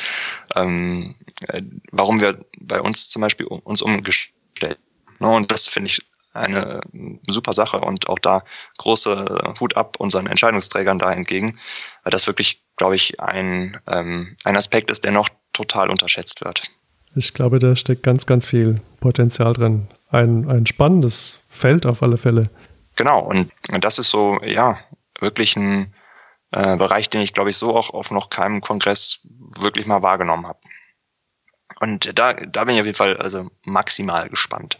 Ähm, 0.55 1.15
äh, 1.47 1.61
warum 1.91 2.21
wir 2.21 2.45
bei 2.59 2.79
uns 2.81 3.09
zum 3.09 3.21
Beispiel 3.21 3.45
uns 3.47 3.81
umgestellt 3.81 4.35
stellt. 4.57 4.79
Ne, 5.19 5.27
und 5.29 5.51
das 5.51 5.67
finde 5.67 5.89
ich 5.89 6.01
eine 6.33 6.81
super 7.29 7.53
Sache 7.53 7.79
und 7.79 8.09
auch 8.09 8.19
da 8.19 8.43
große 8.77 9.55
Hut 9.59 9.77
ab 9.77 9.95
unseren 9.99 10.27
Entscheidungsträgern 10.27 10.99
da 10.99 11.13
entgegen, 11.13 11.59
weil 12.03 12.11
das 12.11 12.27
wirklich, 12.27 12.61
glaube 12.75 12.95
ich, 12.95 13.21
ein, 13.21 13.79
ähm, 13.87 14.35
ein 14.43 14.57
Aspekt 14.57 14.89
ist, 14.89 15.05
der 15.05 15.13
noch 15.13 15.29
total 15.53 15.89
unterschätzt 15.89 16.43
wird. 16.43 16.69
Ich 17.15 17.33
glaube, 17.33 17.59
da 17.59 17.75
steckt 17.75 18.03
ganz, 18.03 18.25
ganz 18.25 18.45
viel 18.45 18.81
Potenzial 18.99 19.53
drin. 19.53 19.87
Ein, 20.09 20.49
ein 20.49 20.65
spannendes 20.65 21.39
Feld 21.49 21.85
auf 21.85 22.03
alle 22.03 22.17
Fälle. 22.17 22.49
Genau, 22.97 23.19
und 23.19 23.51
das 23.81 23.99
ist 23.99 24.09
so, 24.09 24.39
ja, 24.43 24.79
wirklich 25.19 25.55
ein 25.55 25.93
äh, 26.51 26.75
Bereich, 26.77 27.09
den 27.09 27.21
ich, 27.21 27.33
glaube 27.33 27.49
ich, 27.49 27.57
so 27.57 27.75
auch 27.75 27.89
auf 27.91 28.11
noch 28.11 28.29
keinem 28.29 28.61
Kongress 28.61 29.27
wirklich 29.59 29.85
mal 29.85 30.01
wahrgenommen 30.01 30.47
habe. 30.47 30.59
Und 31.79 32.17
da, 32.17 32.33
da 32.33 32.63
bin 32.63 32.75
ich 32.75 32.81
auf 32.81 32.85
jeden 32.85 32.97
Fall 32.97 33.17
also 33.17 33.49
maximal 33.63 34.29
gespannt. 34.29 34.77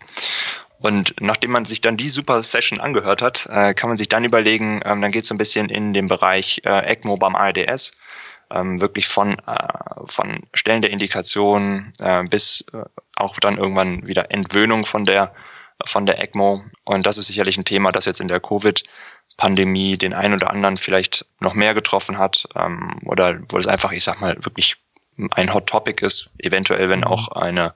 Und 0.79 1.15
nachdem 1.19 1.51
man 1.51 1.65
sich 1.65 1.81
dann 1.81 1.97
die 1.97 2.09
super 2.09 2.43
Session 2.43 2.79
angehört 2.79 3.21
hat, 3.21 3.47
äh, 3.49 3.73
kann 3.73 3.89
man 3.89 3.97
sich 3.97 4.09
dann 4.09 4.23
überlegen, 4.23 4.81
ähm, 4.85 5.01
dann 5.01 5.11
geht 5.11 5.23
es 5.23 5.29
so 5.29 5.35
ein 5.35 5.39
bisschen 5.39 5.69
in 5.69 5.93
den 5.93 6.07
Bereich 6.07 6.61
äh, 6.65 6.85
ECMO 6.85 7.17
beim 7.17 7.35
ARDS, 7.35 7.97
ähm, 8.55 8.81
wirklich 8.81 9.07
von, 9.07 9.37
äh, 9.39 9.67
von 10.05 10.41
Stellen 10.53 10.81
der 10.81 10.91
Indikation 10.91 11.91
äh, 12.01 12.23
bis 12.23 12.65
äh, 12.73 12.85
auch 13.15 13.39
dann 13.39 13.57
irgendwann 13.57 14.07
wieder 14.07 14.31
Entwöhnung 14.31 14.85
von 14.85 15.05
der, 15.05 15.33
von 15.85 16.05
der 16.05 16.21
ECMO. 16.21 16.63
Und 16.85 17.05
das 17.05 17.17
ist 17.17 17.27
sicherlich 17.27 17.57
ein 17.57 17.65
Thema, 17.65 17.91
das 17.91 18.05
jetzt 18.05 18.21
in 18.21 18.27
der 18.27 18.39
Covid-Pandemie 18.39 19.97
den 19.97 20.13
einen 20.13 20.35
oder 20.35 20.49
anderen 20.49 20.77
vielleicht 20.77 21.25
noch 21.39 21.53
mehr 21.53 21.73
getroffen 21.73 22.17
hat 22.17 22.47
ähm, 22.55 22.99
oder 23.05 23.39
wo 23.49 23.57
es 23.57 23.67
einfach, 23.67 23.91
ich 23.91 24.03
sag 24.03 24.21
mal, 24.21 24.35
wirklich 24.43 24.77
ein 25.31 25.53
Hot 25.53 25.67
Topic 25.67 26.05
ist, 26.05 26.31
eventuell 26.39 26.89
wenn 26.89 26.99
mhm. 26.99 27.07
auch 27.07 27.29
eine, 27.29 27.73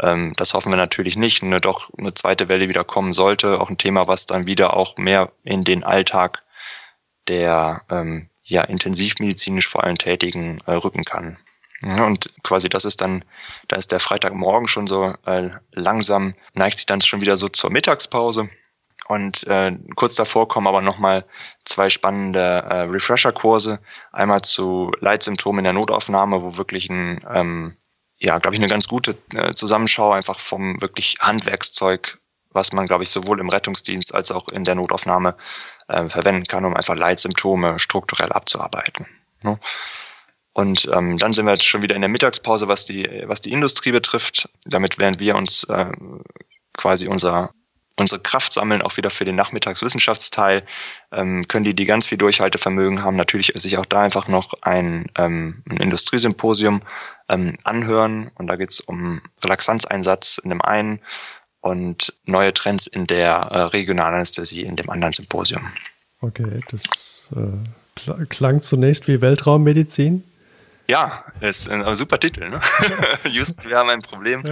ähm, 0.00 0.34
das 0.36 0.54
hoffen 0.54 0.72
wir 0.72 0.76
natürlich 0.76 1.16
nicht, 1.16 1.42
eine 1.42 1.60
doch 1.60 1.90
eine 1.96 2.14
zweite 2.14 2.48
Welle 2.48 2.68
wieder 2.68 2.84
kommen 2.84 3.12
sollte, 3.12 3.60
auch 3.60 3.70
ein 3.70 3.78
Thema, 3.78 4.08
was 4.08 4.26
dann 4.26 4.46
wieder 4.46 4.76
auch 4.76 4.96
mehr 4.96 5.32
in 5.44 5.62
den 5.62 5.84
Alltag 5.84 6.42
der 7.28 7.82
ähm, 7.88 8.28
ja 8.42 8.62
intensivmedizinisch 8.62 9.68
vor 9.68 9.84
allem 9.84 9.98
Tätigen 9.98 10.58
äh, 10.66 10.72
rücken 10.72 11.04
kann. 11.04 11.38
Ja, 11.82 12.04
und 12.04 12.30
quasi 12.44 12.68
das 12.68 12.84
ist 12.84 13.00
dann, 13.00 13.24
da 13.66 13.76
ist 13.76 13.90
der 13.90 13.98
Freitagmorgen 13.98 14.68
schon 14.68 14.86
so 14.86 15.14
äh, 15.26 15.50
langsam, 15.72 16.34
neigt 16.54 16.76
sich 16.76 16.86
dann 16.86 17.00
schon 17.00 17.20
wieder 17.20 17.36
so 17.36 17.48
zur 17.48 17.70
Mittagspause. 17.70 18.48
Und 19.08 19.46
äh, 19.48 19.76
kurz 19.96 20.14
davor 20.14 20.46
kommen 20.46 20.68
aber 20.68 20.80
nochmal 20.80 21.24
zwei 21.64 21.90
spannende 21.90 22.40
äh, 22.40 22.82
Refresher-Kurse. 22.82 23.80
Einmal 24.12 24.42
zu 24.42 24.92
Leitsymptomen 25.00 25.58
in 25.58 25.64
der 25.64 25.72
Notaufnahme, 25.72 26.42
wo 26.42 26.56
wirklich 26.56 26.88
ein, 26.88 27.20
ähm, 27.28 27.76
ja, 28.18 28.38
glaube 28.38 28.54
ich, 28.54 28.60
eine 28.60 28.70
ganz 28.70 28.86
gute 28.86 29.16
äh, 29.34 29.52
Zusammenschau 29.54 30.12
einfach 30.12 30.38
vom 30.38 30.80
wirklich 30.80 31.16
Handwerkszeug, 31.20 32.18
was 32.50 32.72
man, 32.72 32.86
glaube 32.86 33.02
ich, 33.02 33.10
sowohl 33.10 33.40
im 33.40 33.48
Rettungsdienst 33.48 34.14
als 34.14 34.30
auch 34.30 34.48
in 34.48 34.64
der 34.64 34.76
Notaufnahme 34.76 35.36
äh, 35.92 36.08
verwenden 36.08 36.46
kann, 36.46 36.64
um 36.64 36.74
einfach 36.74 36.96
Leitsymptome 36.96 37.78
strukturell 37.78 38.32
abzuarbeiten. 38.32 39.06
Ne? 39.42 39.58
Und 40.54 40.88
ähm, 40.92 41.16
dann 41.16 41.32
sind 41.32 41.46
wir 41.46 41.54
jetzt 41.54 41.64
schon 41.64 41.82
wieder 41.82 41.94
in 41.94 42.02
der 42.02 42.10
Mittagspause, 42.10 42.68
was 42.68 42.84
die, 42.84 43.22
was 43.24 43.40
die 43.40 43.52
Industrie 43.52 43.92
betrifft. 43.92 44.50
Damit 44.66 44.98
werden 44.98 45.18
wir 45.18 45.36
uns 45.36 45.64
äh, 45.64 45.86
quasi 46.74 47.08
unser 47.08 47.52
unsere 47.96 48.22
Kraft 48.22 48.52
sammeln, 48.52 48.82
auch 48.82 48.96
wieder 48.96 49.10
für 49.10 49.24
den 49.24 49.36
Nachmittagswissenschaftsteil, 49.36 50.64
ähm, 51.12 51.46
können 51.48 51.64
die, 51.64 51.74
die 51.74 51.84
ganz 51.84 52.06
viel 52.06 52.18
Durchhaltevermögen 52.18 53.02
haben, 53.02 53.16
natürlich 53.16 53.52
sich 53.54 53.76
auch 53.78 53.86
da 53.86 54.00
einfach 54.02 54.28
noch 54.28 54.54
ein, 54.62 55.06
ähm, 55.16 55.62
ein 55.68 55.76
Industriesymposium 55.76 56.82
ähm, 57.28 57.56
anhören. 57.64 58.30
Und 58.34 58.46
da 58.46 58.56
geht 58.56 58.70
es 58.70 58.80
um 58.80 59.20
Relaxanzeinsatz 59.44 60.38
in 60.38 60.50
dem 60.50 60.62
einen 60.62 61.00
und 61.62 62.12
neue 62.26 62.52
Trends 62.52 62.86
in 62.86 63.06
der 63.06 63.32
äh, 63.32 63.58
Regionalanästhesie 63.60 64.62
in 64.62 64.76
dem 64.76 64.90
anderen 64.90 65.14
Symposium. 65.14 65.72
Okay, 66.20 66.60
das 66.70 67.26
äh, 67.34 68.24
klang 68.26 68.60
zunächst 68.62 69.08
wie 69.08 69.20
Weltraummedizin. 69.20 70.24
Ja, 70.88 71.24
ist 71.40 71.70
ein 71.70 71.94
super 71.94 72.18
Titel. 72.18 72.50
Ne? 72.50 72.60
Just, 73.30 73.66
wir 73.66 73.78
haben 73.78 73.88
ein 73.88 74.02
Problem. 74.02 74.42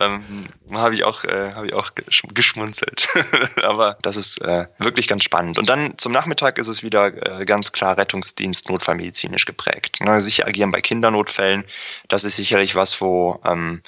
Ähm, 0.00 0.48
habe 0.72 0.94
ich 0.94 1.04
auch, 1.04 1.24
äh, 1.24 1.50
habe 1.54 1.66
ich 1.66 1.74
auch 1.74 1.90
geschmunzelt. 2.32 3.06
Aber 3.62 3.98
das 4.00 4.16
ist 4.16 4.40
äh, 4.40 4.66
wirklich 4.78 5.06
ganz 5.06 5.24
spannend. 5.24 5.58
Und 5.58 5.68
dann 5.68 5.96
zum 5.98 6.12
Nachmittag 6.12 6.58
ist 6.58 6.68
es 6.68 6.82
wieder 6.82 7.40
äh, 7.40 7.44
ganz 7.44 7.72
klar 7.72 7.98
Rettungsdienst 7.98 8.70
notfallmedizinisch 8.70 9.44
geprägt. 9.44 10.00
Ne? 10.00 10.22
Sicher 10.22 10.46
agieren 10.46 10.70
bei 10.70 10.80
Kindernotfällen. 10.80 11.64
Das 12.08 12.24
ist 12.24 12.36
sicherlich 12.36 12.74
was, 12.74 13.00
wo 13.02 13.40
ähm, 13.44 13.82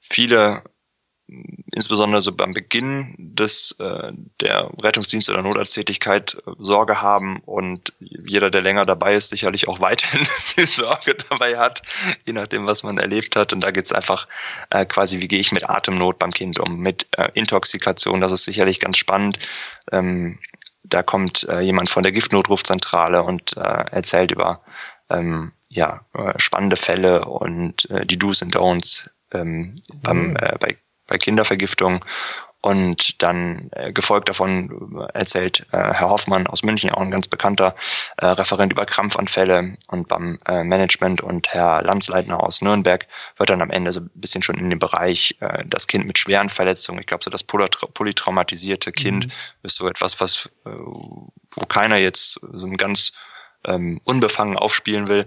viele 0.00 0.62
insbesondere 1.72 2.20
so 2.20 2.32
beim 2.32 2.52
Beginn 2.52 3.14
des 3.16 3.72
äh, 3.78 4.12
der 4.40 4.70
Rettungsdienst 4.82 5.30
oder 5.30 5.42
Notarzttätigkeit 5.42 6.36
äh, 6.46 6.50
Sorge 6.58 7.00
haben 7.00 7.40
und 7.46 7.92
jeder, 8.00 8.50
der 8.50 8.60
länger 8.60 8.84
dabei 8.86 9.14
ist, 9.14 9.28
sicherlich 9.30 9.68
auch 9.68 9.80
weiterhin 9.80 10.26
viel 10.26 10.66
Sorge 10.66 11.16
dabei 11.28 11.58
hat, 11.58 11.82
je 12.26 12.32
nachdem, 12.32 12.66
was 12.66 12.82
man 12.82 12.98
erlebt 12.98 13.36
hat. 13.36 13.52
Und 13.52 13.62
da 13.62 13.70
geht's 13.70 13.92
einfach 13.92 14.28
äh, 14.70 14.84
quasi, 14.84 15.20
wie 15.20 15.28
gehe 15.28 15.40
ich 15.40 15.52
mit 15.52 15.68
Atemnot 15.68 16.18
beim 16.18 16.32
Kind 16.32 16.58
um, 16.58 16.78
mit 16.78 17.06
äh, 17.12 17.30
Intoxikation, 17.34 18.20
das 18.20 18.32
ist 18.32 18.44
sicherlich 18.44 18.80
ganz 18.80 18.98
spannend. 18.98 19.38
Ähm, 19.90 20.38
da 20.84 21.02
kommt 21.02 21.48
äh, 21.48 21.60
jemand 21.60 21.88
von 21.88 22.02
der 22.02 22.12
Giftnotrufzentrale 22.12 23.22
und 23.22 23.56
äh, 23.56 23.60
erzählt 23.60 24.32
über 24.32 24.62
ähm, 25.08 25.52
ja, 25.68 26.04
äh, 26.14 26.38
spannende 26.38 26.76
Fälle 26.76 27.24
und 27.24 27.88
äh, 27.90 28.04
die 28.04 28.18
Do's 28.18 28.42
und 28.42 28.54
Don'ts 28.54 29.08
ähm, 29.32 29.74
beim, 30.02 30.30
mhm. 30.30 30.36
äh, 30.36 30.56
bei 30.60 30.76
bei 31.12 31.18
Kindervergiftung. 31.18 32.04
Und 32.64 33.24
dann 33.24 33.70
äh, 33.72 33.92
gefolgt 33.92 34.28
davon 34.28 35.04
erzählt 35.14 35.66
äh, 35.72 35.78
Herr 35.78 36.10
Hoffmann 36.10 36.46
aus 36.46 36.62
München, 36.62 36.90
auch 36.90 37.00
ein 37.00 37.10
ganz 37.10 37.26
bekannter 37.26 37.74
äh, 38.18 38.26
Referent 38.26 38.72
über 38.72 38.86
Krampfanfälle 38.86 39.76
und 39.88 40.06
beim 40.06 40.38
äh, 40.46 40.62
Management 40.62 41.22
und 41.22 41.48
Herr 41.48 41.82
Landsleitner 41.82 42.40
aus 42.40 42.62
Nürnberg 42.62 43.08
wird 43.36 43.50
dann 43.50 43.62
am 43.62 43.70
Ende 43.70 43.90
so 43.90 43.98
ein 43.98 44.10
bisschen 44.14 44.44
schon 44.44 44.58
in 44.58 44.70
dem 44.70 44.78
Bereich 44.78 45.36
äh, 45.40 45.64
das 45.66 45.88
Kind 45.88 46.06
mit 46.06 46.18
schweren 46.18 46.48
Verletzungen, 46.48 47.00
ich 47.00 47.06
glaube 47.06 47.24
so 47.24 47.30
das 47.30 47.42
polytraumatisierte 47.42 48.92
Kind 48.92 49.26
mhm. 49.26 49.32
ist 49.64 49.74
so 49.74 49.88
etwas, 49.88 50.20
was 50.20 50.48
äh, 50.64 50.70
wo 50.70 51.66
keiner 51.68 51.96
jetzt 51.96 52.38
so 52.52 52.64
ein 52.64 52.76
ganz 52.76 53.12
ähm, 53.64 54.00
unbefangen 54.04 54.56
aufspielen 54.56 55.08
will, 55.08 55.26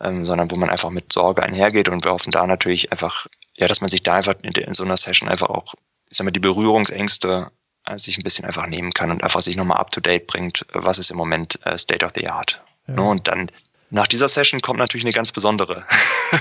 ähm, 0.00 0.24
sondern 0.24 0.52
wo 0.52 0.56
man 0.56 0.70
einfach 0.70 0.90
mit 0.90 1.12
Sorge 1.12 1.42
einhergeht 1.42 1.88
und 1.88 2.04
wir 2.04 2.12
hoffen 2.12 2.30
da 2.30 2.46
natürlich 2.46 2.92
einfach 2.92 3.26
ja, 3.56 3.68
dass 3.68 3.80
man 3.80 3.90
sich 3.90 4.02
da 4.02 4.14
einfach 4.14 4.34
in, 4.42 4.52
in 4.52 4.74
so 4.74 4.84
einer 4.84 4.96
Session 4.96 5.28
einfach 5.28 5.48
auch, 5.48 5.74
ich 6.10 6.16
sag 6.16 6.24
mal, 6.24 6.30
die 6.30 6.40
Berührungsängste 6.40 7.50
äh, 7.86 7.98
sich 7.98 8.18
ein 8.18 8.22
bisschen 8.22 8.44
einfach 8.44 8.66
nehmen 8.66 8.92
kann 8.92 9.10
und 9.10 9.22
einfach 9.22 9.40
sich 9.40 9.56
nochmal 9.56 9.78
up 9.78 9.90
to 9.90 10.00
date 10.00 10.26
bringt, 10.26 10.66
was 10.72 10.98
ist 10.98 11.10
im 11.10 11.16
Moment 11.16 11.58
äh, 11.64 11.76
State 11.78 12.04
of 12.04 12.12
the 12.14 12.28
Art. 12.28 12.62
Ja. 12.86 12.94
Ne, 12.94 13.02
und 13.02 13.28
dann 13.28 13.50
nach 13.90 14.08
dieser 14.08 14.28
Session 14.28 14.60
kommt 14.60 14.80
natürlich 14.80 15.04
eine 15.04 15.12
ganz 15.12 15.30
besondere 15.30 15.86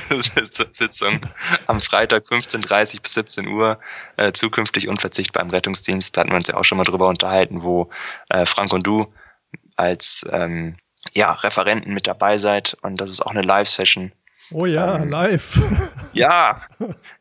Sitzung 0.72 1.22
am 1.67 1.79
Freitag 1.79 2.25
15.30 2.25 3.01
bis 3.03 3.13
17 3.13 3.48
Uhr, 3.48 3.79
äh, 4.17 4.31
zukünftig 4.31 4.88
unverzichtbar 4.88 5.43
im 5.43 5.51
Rettungsdienst. 5.51 6.17
Da 6.17 6.22
hatten 6.22 6.31
wir 6.31 6.38
uns 6.38 6.48
ja 6.48 6.55
auch 6.55 6.63
schon 6.63 6.77
mal 6.79 6.86
drüber 6.86 7.07
unterhalten, 7.07 7.62
wo 7.62 7.91
äh, 8.29 8.48
Frank 8.48 8.74
und 8.74 8.88
du 8.88 9.13
als 9.75 10.25
ähm, 10.31 10.77
ja, 11.13 11.31
Referenten 11.34 11.93
mit 11.93 12.07
dabei 12.07 12.38
seid. 12.38 12.77
Und 12.81 13.00
das 13.00 13.12
ist 13.12 13.22
auch 13.22 13.31
eine 13.31 13.43
Live-Session, 13.43 14.12
Oh 14.52 14.66
ja, 14.66 15.02
ähm, 15.02 15.10
live. 15.10 15.60
Ja, 16.14 16.62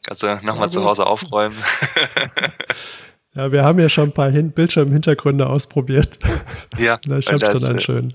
kannst 0.04 0.22
du 0.22 0.38
nochmal 0.44 0.70
zu 0.70 0.84
Hause 0.84 1.04
aufräumen. 1.04 1.56
ja, 3.34 3.50
wir 3.50 3.64
haben 3.64 3.80
ja 3.80 3.88
schon 3.88 4.10
ein 4.10 4.12
paar 4.12 4.30
Hin 4.30 4.52
Bildschirmhintergründe 4.52 5.48
ausprobiert. 5.48 6.20
Ja, 6.78 7.00
vielleicht 7.02 7.32
habe 7.32 7.38
ich 7.38 7.48
dann 7.48 7.64
einen 7.70 7.78
äh, 7.78 7.80
schönen. 7.80 8.12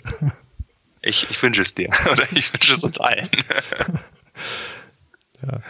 Ich, 1.01 1.29
ich 1.29 1.43
wünsche 1.43 1.63
es 1.63 1.75
dir 1.75 1.89
oder 2.09 2.23
ich 2.31 2.53
wünsche 2.53 2.73
es 2.73 2.83
uns 2.83 2.97
allen. 2.97 3.27
ja. 5.45 5.61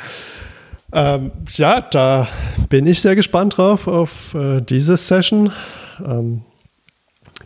Ähm, 0.91 1.31
ja, 1.53 1.81
da 1.81 2.27
bin 2.69 2.85
ich 2.85 3.01
sehr 3.01 3.15
gespannt 3.15 3.57
drauf 3.57 3.87
auf 3.87 4.35
äh, 4.35 4.61
diese 4.61 4.95
Session. 4.95 5.51
Ähm, 6.05 6.43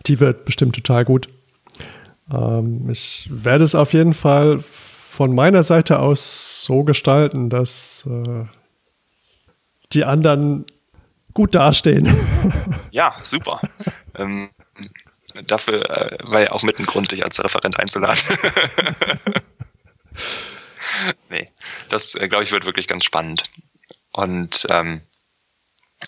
die 0.06 0.20
wird 0.20 0.44
bestimmt 0.44 0.76
total 0.76 1.06
gut. 1.06 1.30
Ähm, 2.32 2.90
ich 2.90 3.30
werde 3.32 3.64
es 3.64 3.76
auf 3.76 3.94
jeden 3.94 4.14
Fall 4.14 4.62
von 5.14 5.36
meiner 5.36 5.62
Seite 5.62 6.00
aus 6.00 6.64
so 6.64 6.84
gestalten, 6.84 7.52
dass 7.52 8.08
äh, 8.10 8.46
die 9.94 10.06
anderen 10.06 10.66
gut 11.34 11.56
dastehen. 11.56 12.12
Ja, 12.92 13.16
super. 13.24 13.60
ähm, 14.16 14.52
dafür 15.48 15.90
äh, 15.90 16.18
war 16.24 16.42
ja 16.42 16.52
auch 16.52 16.62
mit 16.62 16.78
ein 16.78 16.86
Grund, 16.86 17.12
dich 17.12 17.24
als 17.24 17.44
Referent 17.44 17.80
einzuladen. 17.80 18.20
nee, 21.30 21.50
das, 21.90 22.14
äh, 22.14 22.28
glaube 22.28 22.44
ich, 22.44 22.52
wird 22.52 22.66
wirklich 22.66 22.88
ganz 22.88 23.04
spannend. 23.04 23.50
Und 24.12 24.68
ähm, 24.70 25.02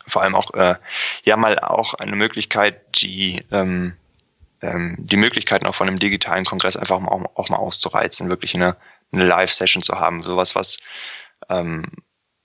vor 0.06 0.22
allem 0.22 0.36
auch, 0.36 0.54
äh, 0.54 0.76
ja, 1.24 1.38
mal 1.38 1.58
auch 1.58 1.96
eine 1.96 2.16
Möglichkeit, 2.16 3.02
die 3.02 3.44
ähm, 3.52 3.94
ähm, 4.66 4.96
die 5.00 5.18
Möglichkeiten 5.18 5.66
auch 5.66 5.76
von 5.76 5.88
einem 5.88 6.00
digitalen 6.00 6.46
Kongress 6.46 6.78
einfach 6.78 7.02
auch, 7.02 7.26
auch 7.36 7.50
mal 7.50 7.58
auszureizen, 7.58 8.30
wirklich 8.30 8.56
eine, 8.56 8.76
eine 9.16 9.26
Live-Session 9.26 9.82
zu 9.82 10.00
haben, 10.00 10.24
sowas, 10.24 10.56
was 10.56 10.78
ähm, 11.50 11.84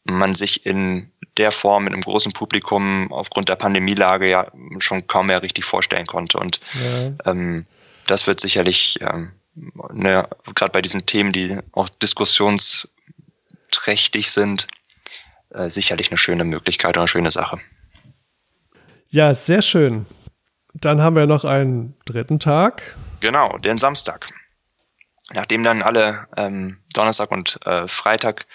man 0.05 0.35
sich 0.35 0.67
in 0.67 1.13
der 1.37 1.53
Form 1.53 1.85
mit 1.85 1.93
einem 1.93 2.03
großen 2.03 2.33
Publikum 2.33 3.13
aufgrund 3.13 3.49
der 3.49 3.55
Pandemielage 3.57 4.29
ja 4.29 4.51
schon 4.79 5.07
kaum 5.07 5.27
mehr 5.27 5.43
richtig 5.43 5.65
vorstellen 5.65 6.07
konnte. 6.07 6.39
Und 6.39 6.61
ja. 6.75 7.13
ähm, 7.31 7.67
das 8.07 8.27
wird 8.27 8.41
sicherlich 8.41 8.99
ähm, 9.01 9.31
ne, 9.93 10.29
gerade 10.55 10.73
bei 10.73 10.83
diesen 10.83 11.07
Themen, 11.07 11.33
die 11.33 11.59
auch 11.73 11.89
diskussionsträchtig 11.89 14.31
sind, 14.31 14.67
äh, 15.51 15.71
sicherlich 15.71 16.11
eine 16.11 16.19
schöne 16.19 16.45
Möglichkeit 16.45 16.91
oder 16.91 17.01
eine 17.01 17.09
schöne 17.09 17.31
Sache. 17.31 17.59
Ja, 19.09 19.33
sehr 19.35 19.63
schön. 19.63 20.07
Dann 20.75 21.03
haben 21.03 21.17
wir 21.17 21.27
noch 21.27 21.45
einen 21.45 21.97
dritten 22.05 22.39
Tag. 22.39 22.97
Genau, 23.21 23.59
den 23.59 23.77
Samstag. 23.77 24.33
Nachdem 25.33 25.63
dann 25.63 25.83
alle 25.83 26.29
ähm, 26.37 26.79
Donnerstag 26.95 27.31
und 27.31 27.59
äh, 27.65 27.87
Freitag 27.87 28.47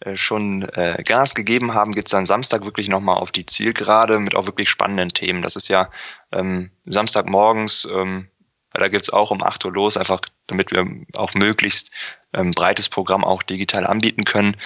äh, 0.00 0.16
schon 0.16 0.62
äh, 0.62 1.02
Gas 1.04 1.34
gegeben 1.34 1.74
haben, 1.74 1.92
geht's 1.92 2.10
dann 2.10 2.26
Samstag 2.26 2.64
wirklich 2.64 2.88
nochmal 2.88 3.18
auf 3.18 3.32
die 3.32 3.46
Zielgerade 3.46 4.18
mit 4.18 4.34
auch 4.34 4.46
wirklich 4.46 4.70
spannenden 4.70 5.10
Themen. 5.10 5.42
Das 5.42 5.56
ist 5.56 5.68
ja 5.68 5.90
ähm, 6.32 6.70
Samstagmorgens 6.86 7.86
ähm, 7.92 8.28
da 8.74 8.88
geht's 8.88 9.10
auch 9.10 9.30
um 9.30 9.42
8 9.42 9.64
Uhr 9.64 9.72
los, 9.72 9.96
einfach 9.96 10.20
damit 10.46 10.70
wir 10.70 10.86
auch 11.16 11.34
möglichst 11.34 11.90
ähm, 12.32 12.52
breites 12.52 12.88
Programm 12.88 13.24
auch 13.24 13.42
digital 13.42 13.86
anbieten 13.86 14.24
können, 14.24 14.56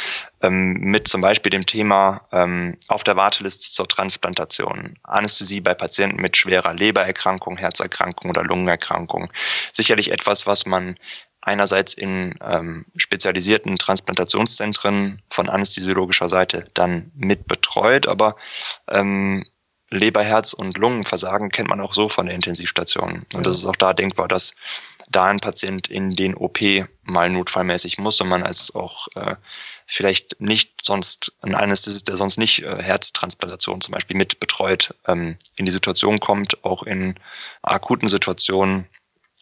ähm, 0.43 0.75
mit 0.75 1.09
zum 1.09 1.21
Beispiel 1.21 1.51
dem 1.51 1.67
Thema 1.67 2.27
ähm, 2.33 2.77
auf 2.89 3.03
der 3.03 3.17
Warteliste 3.17 3.73
zur 3.73 3.89
Transplantation, 3.89 4.99
Anästhesie 5.03 5.61
bei 5.61 5.75
Patienten 5.75 6.21
mit 6.21 6.37
schwerer 6.37 6.75
Lebererkrankung, 6.75 7.57
Herzerkrankung 7.57 8.31
oder 8.31 8.45
Lungenerkrankung. 8.45 9.31
Sicherlich 9.73 10.13
etwas, 10.13 10.47
was 10.47 10.67
man 10.67 10.97
einerseits 11.47 11.95
in 11.95 12.35
ähm, 12.43 12.87
spezialisierten 12.97 13.77
Transplantationszentren 13.77 15.23
von 15.31 15.49
anästhesiologischer 15.49 16.29
Seite 16.29 16.67
dann 16.75 17.13
mit 17.15 17.47
betreut, 17.47 18.07
aber 18.09 18.37
ähm, 18.89 19.47
Leber, 19.89 20.25
Herz 20.25 20.53
und 20.53 20.77
Lungenversagen 20.77 21.51
kennt 21.51 21.69
man 21.69 21.81
auch 21.81 21.93
so 21.93 22.09
von 22.09 22.27
der 22.27 22.35
Intensivstation. 22.35 23.25
Und 23.35 23.47
das 23.47 23.59
ist 23.59 23.67
auch 23.67 23.77
da 23.77 23.93
denkbar, 23.93 24.27
dass 24.27 24.57
da 25.09 25.27
ein 25.27 25.39
Patient 25.39 25.87
in 25.87 26.11
den 26.11 26.35
OP 26.35 26.59
mal 27.05 27.31
notfallmäßig 27.31 27.99
muss 27.99 28.21
und 28.21 28.29
man 28.29 28.43
als 28.43 28.75
auch 28.75 29.07
äh, 29.15 29.37
vielleicht 29.87 30.41
nicht 30.41 30.85
sonst 30.85 31.33
ein 31.43 31.55
Anästhesist, 31.55 32.09
der 32.09 32.17
sonst 32.17 32.39
nicht 32.39 32.65
äh, 32.65 32.83
Herztransplantation 32.83 33.81
zum 33.81 33.93
Beispiel 33.93 34.17
mit 34.17 34.41
betreut, 34.41 34.97
ähm, 35.07 35.37
in 35.55 35.65
die 35.65 35.71
Situation 35.71 36.19
kommt, 36.19 36.65
auch 36.65 36.83
in 36.83 37.15
akuten 37.63 38.09
Situationen 38.09 38.89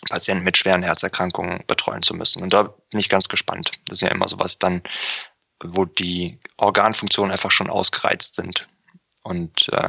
Patienten 0.05 0.45
mit 0.45 0.57
schweren 0.57 0.83
Herzerkrankungen 0.83 1.65
betreuen 1.67 2.03
zu 2.03 2.15
müssen. 2.15 2.43
Und 2.43 2.53
da 2.53 2.75
bin 2.91 3.01
ich 3.01 3.09
ganz 3.09 3.29
gespannt. 3.29 3.73
Das 3.87 3.99
ist 3.99 4.03
ja 4.03 4.09
immer 4.09 4.29
sowas 4.29 4.59
dann, 4.59 4.83
wo 5.63 5.85
die 5.85 6.39
Organfunktionen 6.57 7.33
einfach 7.33 7.51
schon 7.51 7.71
ausgereizt 7.71 8.37
sind 8.37 8.69
und 9.23 9.69
äh, 9.73 9.89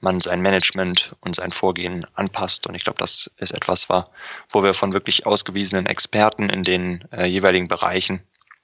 man 0.00 0.20
sein 0.20 0.42
Management 0.42 1.16
und 1.20 1.36
sein 1.36 1.50
Vorgehen 1.50 2.04
anpasst. 2.14 2.66
Und 2.66 2.74
ich 2.74 2.84
glaube, 2.84 2.98
das 2.98 3.30
ist 3.38 3.52
etwas, 3.52 3.88
wo 3.88 4.62
wir 4.62 4.74
von 4.74 4.92
wirklich 4.92 5.26
ausgewiesenen 5.26 5.86
Experten 5.86 6.50
in 6.50 6.62
den 6.62 7.04
äh, 7.10 7.24
jeweiligen 7.24 7.68
Bereichen 7.68 8.20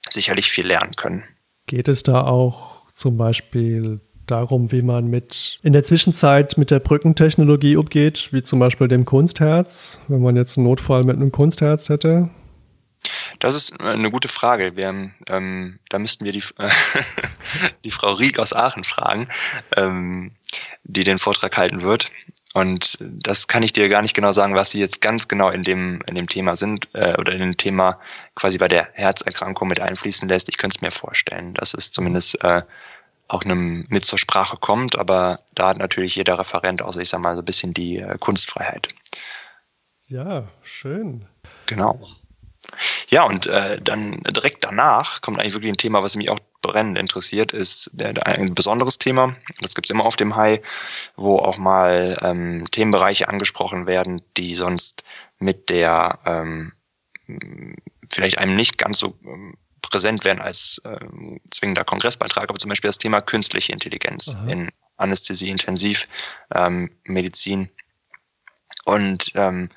sicherlich 0.09 0.51
viel 0.51 0.67
lernen 0.67 0.95
können. 0.95 1.23
Geht 1.67 1.87
es 1.87 2.03
da 2.03 2.23
auch 2.23 2.81
zum 2.91 3.17
Beispiel 3.17 4.01
darum, 4.27 4.71
wie 4.71 4.81
man 4.81 5.07
mit 5.07 5.59
in 5.63 5.73
der 5.73 5.83
Zwischenzeit 5.83 6.57
mit 6.57 6.71
der 6.71 6.79
Brückentechnologie 6.79 7.75
umgeht, 7.75 8.29
wie 8.31 8.43
zum 8.43 8.59
Beispiel 8.59 8.87
dem 8.87 9.05
Kunstherz, 9.05 9.99
wenn 10.07 10.21
man 10.21 10.35
jetzt 10.35 10.57
einen 10.57 10.67
Notfall 10.67 11.03
mit 11.03 11.15
einem 11.15 11.31
Kunstherz 11.31 11.89
hätte? 11.89 12.29
Das 13.39 13.55
ist 13.55 13.79
eine 13.79 14.11
gute 14.11 14.27
Frage. 14.27 14.77
Wir, 14.77 15.11
ähm, 15.29 15.79
da 15.89 15.99
müssten 15.99 16.25
wir 16.25 16.31
die, 16.31 16.43
äh, 16.57 16.69
die 17.83 17.91
Frau 17.91 18.13
Rieck 18.13 18.37
aus 18.37 18.53
Aachen 18.53 18.83
fragen, 18.83 19.27
ähm, 19.75 20.31
die 20.83 21.03
den 21.03 21.17
Vortrag 21.17 21.57
halten 21.57 21.81
wird. 21.81 22.11
Und 22.53 22.97
das 22.99 23.47
kann 23.47 23.63
ich 23.63 23.71
dir 23.71 23.87
gar 23.87 24.01
nicht 24.01 24.13
genau 24.13 24.33
sagen, 24.33 24.55
was 24.55 24.71
sie 24.71 24.79
jetzt 24.79 24.99
ganz 24.99 25.27
genau 25.29 25.49
in 25.49 25.63
dem, 25.63 26.01
in 26.07 26.15
dem 26.15 26.27
Thema 26.27 26.55
sind 26.55 26.89
äh, 26.93 27.17
oder 27.17 27.31
in 27.31 27.39
dem 27.39 27.57
Thema 27.57 27.99
quasi 28.35 28.57
bei 28.57 28.67
der 28.67 28.89
Herzerkrankung 28.93 29.69
mit 29.69 29.79
einfließen 29.79 30.27
lässt. 30.27 30.49
Ich 30.49 30.57
könnte 30.57 30.75
es 30.75 30.81
mir 30.81 30.91
vorstellen, 30.91 31.53
dass 31.53 31.73
es 31.73 31.91
zumindest 31.91 32.43
äh, 32.43 32.63
auch 33.31 33.43
einem 33.43 33.85
mit 33.89 34.03
zur 34.03 34.19
Sprache 34.19 34.57
kommt, 34.57 34.97
aber 34.97 35.39
da 35.55 35.69
hat 35.69 35.77
natürlich 35.77 36.15
jeder 36.15 36.37
Referent, 36.37 36.81
außer 36.81 37.01
ich 37.01 37.09
sag 37.09 37.21
mal, 37.21 37.35
so 37.35 37.41
ein 37.41 37.45
bisschen 37.45 37.73
die 37.73 37.97
äh, 37.97 38.17
Kunstfreiheit. 38.19 38.89
Ja, 40.07 40.49
schön. 40.61 41.25
Genau. 41.67 42.01
Ja, 43.07 43.23
und 43.23 43.47
äh, 43.47 43.81
dann 43.81 44.21
direkt 44.23 44.63
danach 44.63 45.21
kommt 45.21 45.39
eigentlich 45.39 45.53
wirklich 45.53 45.71
ein 45.71 45.77
Thema, 45.77 46.03
was 46.03 46.15
mich 46.15 46.29
auch 46.29 46.39
brennend 46.61 46.97
interessiert, 46.97 47.51
ist 47.53 47.91
ein 48.01 48.53
besonderes 48.53 48.97
Thema. 48.97 49.35
Das 49.61 49.73
gibt's 49.73 49.89
immer 49.89 50.05
auf 50.05 50.15
dem 50.15 50.35
High, 50.35 50.61
wo 51.15 51.37
auch 51.37 51.57
mal 51.57 52.17
ähm, 52.21 52.65
Themenbereiche 52.71 53.27
angesprochen 53.27 53.87
werden, 53.87 54.21
die 54.37 54.55
sonst 54.55 55.03
mit 55.39 55.69
der 55.69 56.19
ähm, 56.25 56.73
vielleicht 58.09 58.37
einem 58.37 58.55
nicht 58.55 58.77
ganz 58.77 58.99
so 58.99 59.17
ähm, 59.25 59.55
präsent 59.81 60.23
werden 60.23 60.41
als 60.41 60.81
ähm, 60.85 61.39
zwingender 61.49 61.83
Kongressbeitrag, 61.83 62.49
aber 62.49 62.59
zum 62.59 62.69
Beispiel 62.69 62.89
das 62.89 62.97
Thema 62.97 63.21
künstliche 63.21 63.71
Intelligenz 63.71 64.35
Aha. 64.35 64.49
in 64.49 64.71
Anästhesie, 64.97 65.49
Intensiv, 65.49 66.07
ähm, 66.53 66.91
Medizin. 67.03 67.69
Und 68.85 69.31
ähm, 69.35 69.69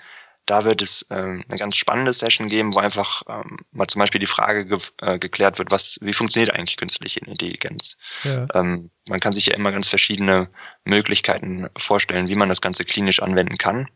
da 0.47 0.65
wird 0.65 0.83
es 0.83 1.07
ähm, 1.11 1.43
eine 1.49 1.59
ganz 1.59 1.77
spannende 1.77 2.13
Session 2.13 2.49
geben, 2.49 2.75
wo 2.75 2.79
einfach 2.79 3.23
ähm, 3.29 3.61
mal 3.73 3.87
zum 3.87 4.01
Beispiel 4.01 4.19
die 4.19 4.27
Frage 4.27 4.67
ge 4.67 4.79
äh, 5.01 5.19
geklärt 5.19 5.59
wird, 5.59 5.71
was, 5.71 5.99
wie 6.03 6.13
funktioniert 6.13 6.55
eigentlich 6.55 6.77
künstliche 6.77 7.21
Intelligenz? 7.21 7.97
Ja. 8.25 8.47
Ähm, 8.55 8.91
man 9.07 9.21
kann 9.21 9.33
sich 9.33 9.47
ja 9.47 9.55
immer 9.55 9.73
ganz 9.73 9.89
verschiedene 9.89 10.49
Möglichkeiten 10.85 11.69
vorstellen, 11.77 12.29
wie 12.29 12.35
man 12.35 12.51
das 12.51 12.61
Ganze 12.61 12.85
klinisch 12.85 13.23
anwenden 13.23 13.57
kann. 13.57 13.89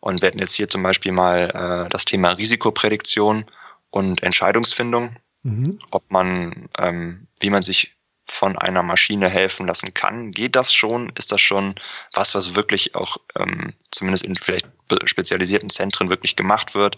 Und 0.00 0.20
wir 0.20 0.28
hätten 0.28 0.40
jetzt 0.40 0.54
hier 0.54 0.68
zum 0.68 0.82
Beispiel 0.82 1.12
mal 1.12 1.84
äh, 1.86 1.88
das 1.88 2.04
Thema 2.04 2.30
Risikoprädiktion 2.30 3.46
und 3.90 4.22
Entscheidungsfindung, 4.22 5.16
mhm. 5.42 5.78
ob 5.90 6.10
man, 6.10 6.68
ähm, 6.78 7.26
wie 7.40 7.50
man 7.50 7.62
sich 7.62 7.96
von 8.32 8.56
einer 8.56 8.82
Maschine 8.82 9.28
helfen 9.28 9.66
lassen 9.66 9.92
kann. 9.94 10.30
Geht 10.30 10.56
das 10.56 10.72
schon? 10.72 11.12
Ist 11.16 11.32
das 11.32 11.40
schon 11.40 11.74
was, 12.14 12.34
was 12.34 12.54
wirklich 12.54 12.94
auch 12.94 13.18
ähm, 13.36 13.74
zumindest 13.90 14.24
in 14.24 14.36
vielleicht 14.36 14.66
spezialisierten 15.04 15.70
Zentren 15.70 16.08
wirklich 16.08 16.36
gemacht 16.36 16.74
wird? 16.74 16.96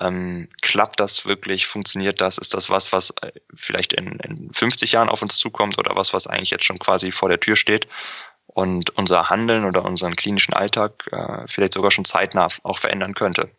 Ähm, 0.00 0.48
klappt 0.60 0.98
das 0.98 1.26
wirklich? 1.26 1.66
Funktioniert 1.66 2.20
das? 2.20 2.38
Ist 2.38 2.54
das 2.54 2.70
was, 2.70 2.92
was 2.92 3.10
äh, 3.22 3.32
vielleicht 3.54 3.92
in, 3.92 4.18
in 4.20 4.52
50 4.52 4.92
Jahren 4.92 5.08
auf 5.08 5.22
uns 5.22 5.36
zukommt 5.36 5.78
oder 5.78 5.94
was, 5.94 6.14
was 6.14 6.26
eigentlich 6.26 6.50
jetzt 6.50 6.64
schon 6.64 6.78
quasi 6.78 7.12
vor 7.12 7.28
der 7.28 7.40
Tür 7.40 7.56
steht? 7.56 7.86
Und 8.46 8.90
unser 8.96 9.30
Handeln 9.30 9.64
oder 9.64 9.84
unseren 9.84 10.16
klinischen 10.16 10.52
Alltag 10.52 11.06
äh, 11.12 11.46
vielleicht 11.46 11.74
sogar 11.74 11.90
schon 11.90 12.04
zeitnah 12.04 12.48
auch 12.64 12.78
verändern 12.78 13.14
könnte. 13.14 13.50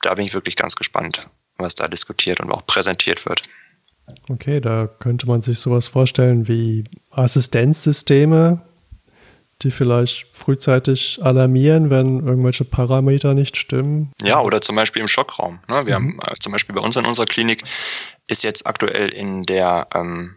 Da 0.00 0.14
bin 0.14 0.26
ich 0.26 0.34
wirklich 0.34 0.56
ganz 0.56 0.74
gespannt, 0.74 1.28
was 1.62 1.74
da 1.74 1.88
diskutiert 1.88 2.40
und 2.40 2.50
auch 2.52 2.66
präsentiert 2.66 3.26
wird. 3.26 3.42
Okay, 4.28 4.60
da 4.60 4.88
könnte 4.98 5.26
man 5.26 5.42
sich 5.42 5.58
sowas 5.58 5.88
vorstellen 5.88 6.48
wie 6.48 6.84
Assistenzsysteme, 7.10 8.60
die 9.62 9.70
vielleicht 9.70 10.26
frühzeitig 10.32 11.20
alarmieren, 11.22 11.88
wenn 11.88 12.26
irgendwelche 12.26 12.64
Parameter 12.64 13.34
nicht 13.34 13.56
stimmen. 13.56 14.12
Ja, 14.22 14.40
oder 14.40 14.60
zum 14.60 14.76
Beispiel 14.76 15.00
im 15.00 15.08
Schockraum. 15.08 15.60
Ne? 15.68 15.86
Wir 15.86 15.98
mhm. 15.98 16.20
haben 16.20 16.32
äh, 16.32 16.34
zum 16.40 16.52
Beispiel 16.52 16.74
bei 16.74 16.82
uns 16.82 16.96
in 16.96 17.06
unserer 17.06 17.26
Klinik 17.26 17.62
ist 18.26 18.44
jetzt 18.44 18.66
aktuell 18.66 19.08
in 19.08 19.42
der 19.44 19.88
ähm, 19.94 20.36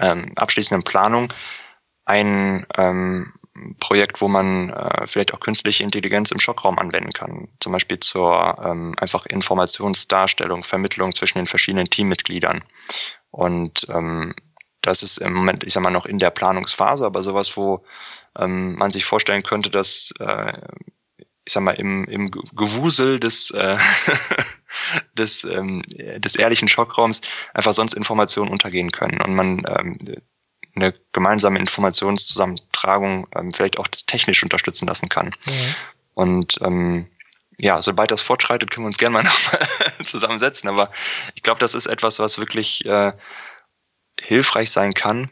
ähm, 0.00 0.32
abschließenden 0.36 0.84
Planung 0.84 1.32
ein 2.04 2.66
ähm, 2.76 3.32
Projekt, 3.78 4.20
wo 4.20 4.28
man 4.28 4.70
äh, 4.70 5.06
vielleicht 5.06 5.34
auch 5.34 5.40
künstliche 5.40 5.82
Intelligenz 5.82 6.30
im 6.30 6.40
Schockraum 6.40 6.78
anwenden 6.78 7.10
kann. 7.10 7.48
Zum 7.60 7.72
Beispiel 7.72 7.98
zur 7.98 8.58
ähm, 8.64 8.94
einfach 8.98 9.26
Informationsdarstellung, 9.26 10.62
Vermittlung 10.62 11.12
zwischen 11.12 11.38
den 11.38 11.46
verschiedenen 11.46 11.86
Teammitgliedern. 11.86 12.62
Und 13.30 13.86
ähm, 13.90 14.34
das 14.82 15.02
ist 15.02 15.18
im 15.18 15.34
Moment, 15.34 15.64
ich 15.64 15.72
sag 15.72 15.82
mal, 15.82 15.90
noch 15.90 16.06
in 16.06 16.18
der 16.18 16.30
Planungsphase, 16.30 17.04
aber 17.04 17.22
sowas, 17.22 17.56
wo 17.56 17.84
ähm, 18.38 18.76
man 18.76 18.90
sich 18.90 19.04
vorstellen 19.04 19.42
könnte, 19.42 19.70
dass 19.70 20.12
äh, 20.18 20.52
ich 21.44 21.52
sag 21.52 21.62
mal, 21.62 21.72
im, 21.72 22.04
im 22.04 22.30
Gewusel 22.30 23.18
des, 23.18 23.50
äh, 23.50 23.76
des, 25.14 25.44
ähm, 25.44 25.82
des 26.18 26.36
ehrlichen 26.36 26.68
Schockraums 26.68 27.22
einfach 27.54 27.72
sonst 27.72 27.94
Informationen 27.94 28.50
untergehen 28.50 28.90
können 28.92 29.20
und 29.20 29.34
man 29.34 29.64
ähm, 29.66 29.98
eine 30.76 30.94
gemeinsame 31.12 31.58
Informationszusammentragung 32.80 33.26
ähm, 33.36 33.52
vielleicht 33.52 33.78
auch 33.78 33.86
technisch 33.88 34.42
unterstützen 34.42 34.86
lassen 34.86 35.08
kann. 35.08 35.34
Ja. 35.46 35.52
Und 36.14 36.58
ähm, 36.62 37.06
ja, 37.58 37.82
sobald 37.82 38.10
das 38.10 38.22
fortschreitet, 38.22 38.70
können 38.70 38.84
wir 38.84 38.88
uns 38.88 38.98
gerne 38.98 39.14
mal 39.14 39.22
nochmal 39.24 39.68
zusammensetzen. 40.04 40.68
Aber 40.68 40.90
ich 41.34 41.42
glaube, 41.42 41.60
das 41.60 41.74
ist 41.74 41.86
etwas, 41.86 42.18
was 42.18 42.38
wirklich 42.38 42.84
äh, 42.86 43.12
hilfreich 44.20 44.70
sein 44.70 44.94
kann. 44.94 45.30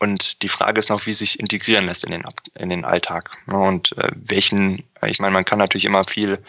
Und 0.00 0.42
die 0.42 0.48
Frage 0.48 0.78
ist 0.78 0.90
noch, 0.90 1.06
wie 1.06 1.12
sich 1.12 1.40
integrieren 1.40 1.86
lässt 1.86 2.04
in 2.04 2.12
den, 2.12 2.22
in 2.54 2.68
den 2.68 2.84
Alltag. 2.84 3.36
Und 3.46 3.98
äh, 3.98 4.12
welchen, 4.14 4.84
ich 5.04 5.18
meine, 5.18 5.32
man 5.32 5.44
kann 5.44 5.58
natürlich 5.58 5.86
immer 5.86 6.04
viel 6.04 6.44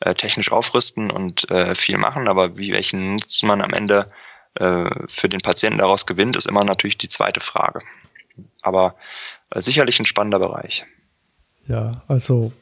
äh, 0.00 0.14
technisch 0.14 0.52
aufrüsten 0.52 1.10
und 1.10 1.50
äh, 1.50 1.74
viel 1.74 1.98
machen, 1.98 2.28
aber 2.28 2.56
wie 2.56 2.72
welchen 2.72 3.14
nutzt 3.14 3.42
man 3.42 3.60
am 3.60 3.72
Ende 3.72 4.12
äh, 4.54 4.88
für 5.08 5.28
den 5.28 5.40
Patienten 5.40 5.78
daraus 5.78 6.06
gewinnt, 6.06 6.36
ist 6.36 6.46
immer 6.46 6.62
natürlich 6.62 6.96
die 6.96 7.08
zweite 7.08 7.40
Frage. 7.40 7.80
Aber 8.62 8.94
äh, 8.94 9.41
sicherlich 9.60 9.98
ein 10.00 10.04
spannender 10.04 10.38
Bereich. 10.38 10.84
Ja, 11.68 12.02
also 12.08 12.52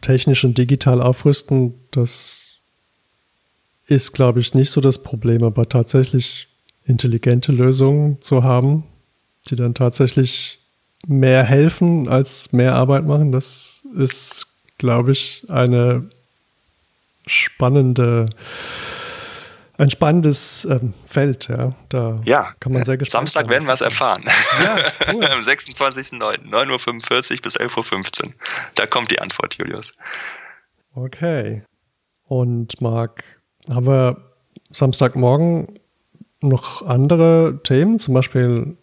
technisch 0.00 0.44
und 0.44 0.58
digital 0.58 1.00
aufrüsten, 1.00 1.74
das 1.90 2.58
ist, 3.86 4.12
glaube 4.12 4.40
ich, 4.40 4.54
nicht 4.54 4.70
so 4.70 4.80
das 4.80 5.02
Problem, 5.02 5.42
aber 5.42 5.68
tatsächlich 5.68 6.48
intelligente 6.86 7.52
Lösungen 7.52 8.20
zu 8.20 8.42
haben, 8.42 8.84
die 9.48 9.56
dann 9.56 9.74
tatsächlich 9.74 10.58
mehr 11.06 11.44
helfen 11.44 12.08
als 12.08 12.52
mehr 12.52 12.74
Arbeit 12.74 13.04
machen, 13.04 13.32
das 13.32 13.82
ist, 13.96 14.46
glaube 14.78 15.12
ich, 15.12 15.44
eine 15.48 16.08
spannende 17.26 18.26
ein 19.76 19.90
spannendes 19.90 20.64
ähm, 20.64 20.94
Feld, 21.06 21.48
ja. 21.48 21.72
Da 21.88 22.20
ja, 22.24 22.54
kann 22.60 22.72
man 22.72 22.84
sehr 22.84 22.96
gespannt 22.96 23.28
Samstag 23.28 23.42
sein, 23.42 23.50
werden 23.50 23.68
wir 23.68 23.74
es 23.74 23.80
erfahren. 23.80 24.24
Ja, 24.62 24.76
cool. 25.12 25.24
Am 25.24 25.40
26.09. 25.40 26.48
9.45 26.48 27.32
Uhr 27.32 27.42
bis 27.42 27.58
11.15 27.58 28.26
Uhr. 28.26 28.32
Da 28.76 28.86
kommt 28.86 29.10
die 29.10 29.20
Antwort, 29.20 29.54
Julius. 29.54 29.94
Okay. 30.94 31.64
Und 32.26 32.80
Marc, 32.80 33.24
haben 33.68 33.86
wir 33.86 34.16
Samstagmorgen 34.70 35.80
noch 36.40 36.86
andere 36.86 37.60
Themen? 37.64 37.98
Zum 37.98 38.14
Beispiel, 38.14 38.76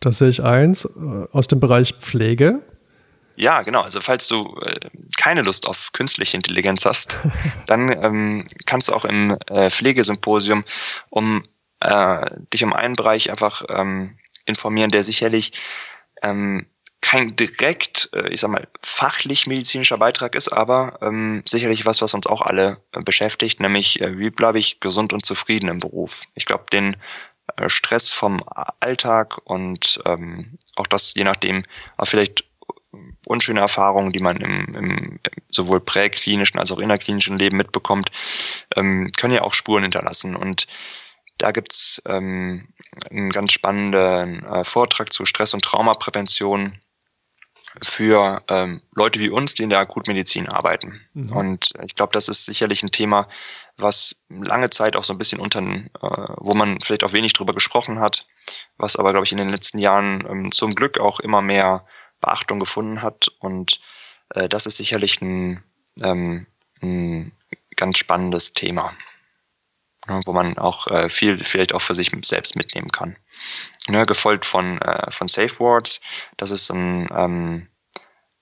da 0.00 0.12
sehe 0.12 0.30
ich 0.30 0.42
eins 0.42 0.84
äh, 0.86 1.26
aus 1.32 1.48
dem 1.48 1.60
Bereich 1.60 1.94
Pflege. 1.94 2.62
Ja, 3.40 3.62
genau. 3.62 3.80
Also 3.80 4.02
falls 4.02 4.28
du 4.28 4.54
äh, 4.60 4.90
keine 5.16 5.40
Lust 5.40 5.66
auf 5.66 5.92
künstliche 5.92 6.36
Intelligenz 6.36 6.84
hast, 6.84 7.16
dann 7.66 7.90
ähm, 7.90 8.44
kannst 8.66 8.88
du 8.88 8.92
auch 8.92 9.06
im 9.06 9.38
äh, 9.48 9.70
Pflegesymposium 9.70 10.62
um 11.08 11.42
äh, 11.80 12.30
dich 12.52 12.62
um 12.64 12.74
einen 12.74 12.96
Bereich 12.96 13.30
einfach 13.30 13.62
ähm, 13.70 14.18
informieren, 14.44 14.90
der 14.90 15.04
sicherlich 15.04 15.52
ähm, 16.22 16.66
kein 17.00 17.34
direkt, 17.34 18.10
äh, 18.12 18.28
ich 18.28 18.40
sag 18.40 18.50
mal, 18.50 18.68
fachlich 18.82 19.46
medizinischer 19.46 19.96
Beitrag 19.96 20.34
ist, 20.34 20.48
aber 20.48 20.98
ähm, 21.00 21.42
sicherlich 21.46 21.86
was, 21.86 22.02
was 22.02 22.12
uns 22.12 22.26
auch 22.26 22.42
alle 22.42 22.82
äh, 22.92 23.00
beschäftigt, 23.00 23.58
nämlich 23.58 24.02
äh, 24.02 24.18
wie 24.18 24.28
bleibe 24.28 24.58
ich 24.58 24.80
gesund 24.80 25.14
und 25.14 25.24
zufrieden 25.24 25.70
im 25.70 25.78
Beruf. 25.78 26.20
Ich 26.34 26.44
glaube, 26.44 26.66
den 26.70 26.98
äh, 27.56 27.70
Stress 27.70 28.10
vom 28.10 28.44
Alltag 28.80 29.38
und 29.44 30.02
ähm, 30.04 30.58
auch 30.76 30.86
das, 30.86 31.14
je 31.14 31.24
nachdem, 31.24 31.64
auch 31.96 32.06
vielleicht 32.06 32.49
unschöne 33.26 33.60
Erfahrungen, 33.60 34.12
die 34.12 34.20
man 34.20 34.36
im, 34.38 34.74
im 34.74 35.20
sowohl 35.50 35.80
präklinischen 35.80 36.58
als 36.58 36.72
auch 36.72 36.80
innerklinischen 36.80 37.38
Leben 37.38 37.56
mitbekommt, 37.56 38.10
ähm, 38.76 39.10
können 39.16 39.34
ja 39.34 39.42
auch 39.42 39.54
Spuren 39.54 39.82
hinterlassen. 39.82 40.36
Und 40.36 40.66
da 41.38 41.52
gibt's 41.52 42.02
ähm, 42.06 42.68
einen 43.10 43.30
ganz 43.30 43.52
spannenden 43.52 44.44
äh, 44.44 44.64
Vortrag 44.64 45.12
zu 45.12 45.24
Stress- 45.24 45.54
und 45.54 45.64
Traumaprävention 45.64 46.80
für 47.82 48.42
ähm, 48.48 48.82
Leute 48.94 49.20
wie 49.20 49.30
uns, 49.30 49.54
die 49.54 49.62
in 49.62 49.70
der 49.70 49.78
Akutmedizin 49.78 50.48
arbeiten. 50.48 51.00
Mhm. 51.14 51.36
Und 51.36 51.72
ich 51.84 51.94
glaube, 51.94 52.12
das 52.12 52.28
ist 52.28 52.44
sicherlich 52.44 52.82
ein 52.82 52.90
Thema, 52.90 53.28
was 53.76 54.16
lange 54.28 54.70
Zeit 54.70 54.96
auch 54.96 55.04
so 55.04 55.14
ein 55.14 55.18
bisschen 55.18 55.40
unter, 55.40 55.60
äh, 55.60 55.86
wo 56.38 56.54
man 56.54 56.80
vielleicht 56.80 57.04
auch 57.04 57.12
wenig 57.12 57.32
drüber 57.32 57.52
gesprochen 57.52 58.00
hat, 58.00 58.26
was 58.76 58.96
aber, 58.96 59.12
glaube 59.12 59.24
ich, 59.24 59.32
in 59.32 59.38
den 59.38 59.50
letzten 59.50 59.78
Jahren 59.78 60.26
ähm, 60.28 60.52
zum 60.52 60.74
Glück 60.74 60.98
auch 60.98 61.20
immer 61.20 61.42
mehr 61.42 61.86
Beachtung 62.20 62.58
gefunden 62.58 63.02
hat. 63.02 63.28
Und 63.38 63.80
äh, 64.34 64.48
das 64.48 64.66
ist 64.66 64.76
sicherlich 64.76 65.20
ein, 65.20 65.62
ähm, 66.02 66.46
ein 66.82 67.32
ganz 67.76 67.98
spannendes 67.98 68.52
Thema, 68.52 68.92
ne, 70.06 70.20
wo 70.26 70.32
man 70.32 70.58
auch 70.58 70.86
äh, 70.88 71.08
viel 71.08 71.38
vielleicht 71.38 71.74
auch 71.74 71.82
für 71.82 71.94
sich 71.94 72.10
selbst 72.22 72.56
mitnehmen 72.56 72.88
kann. 72.88 73.16
Ne, 73.88 74.04
gefolgt 74.06 74.44
von, 74.44 74.80
äh, 74.80 75.10
von 75.10 75.28
SafeWords. 75.28 76.00
Das 76.36 76.50
ist 76.50 76.70
ein, 76.70 77.08
ähm, 77.14 77.68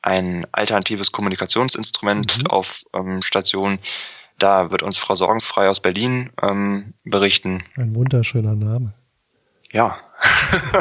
ein 0.03 0.47
alternatives 0.53 1.12
Kommunikationsinstrument 1.12 2.38
mhm. 2.38 2.47
auf 2.49 2.83
ähm, 2.95 3.23
Station. 3.23 3.79
Da 4.38 4.71
wird 4.71 4.83
uns 4.83 4.99
Frau 4.99 5.14
Sorgenfrei 5.14 5.69
aus 5.69 5.81
Berlin 5.81 6.31
ähm, 6.43 6.95
berichten. 7.05 7.64
Ein 7.77 7.95
wunderschöner 7.95 8.55
Name. 8.55 8.95
Ja. 9.73 9.99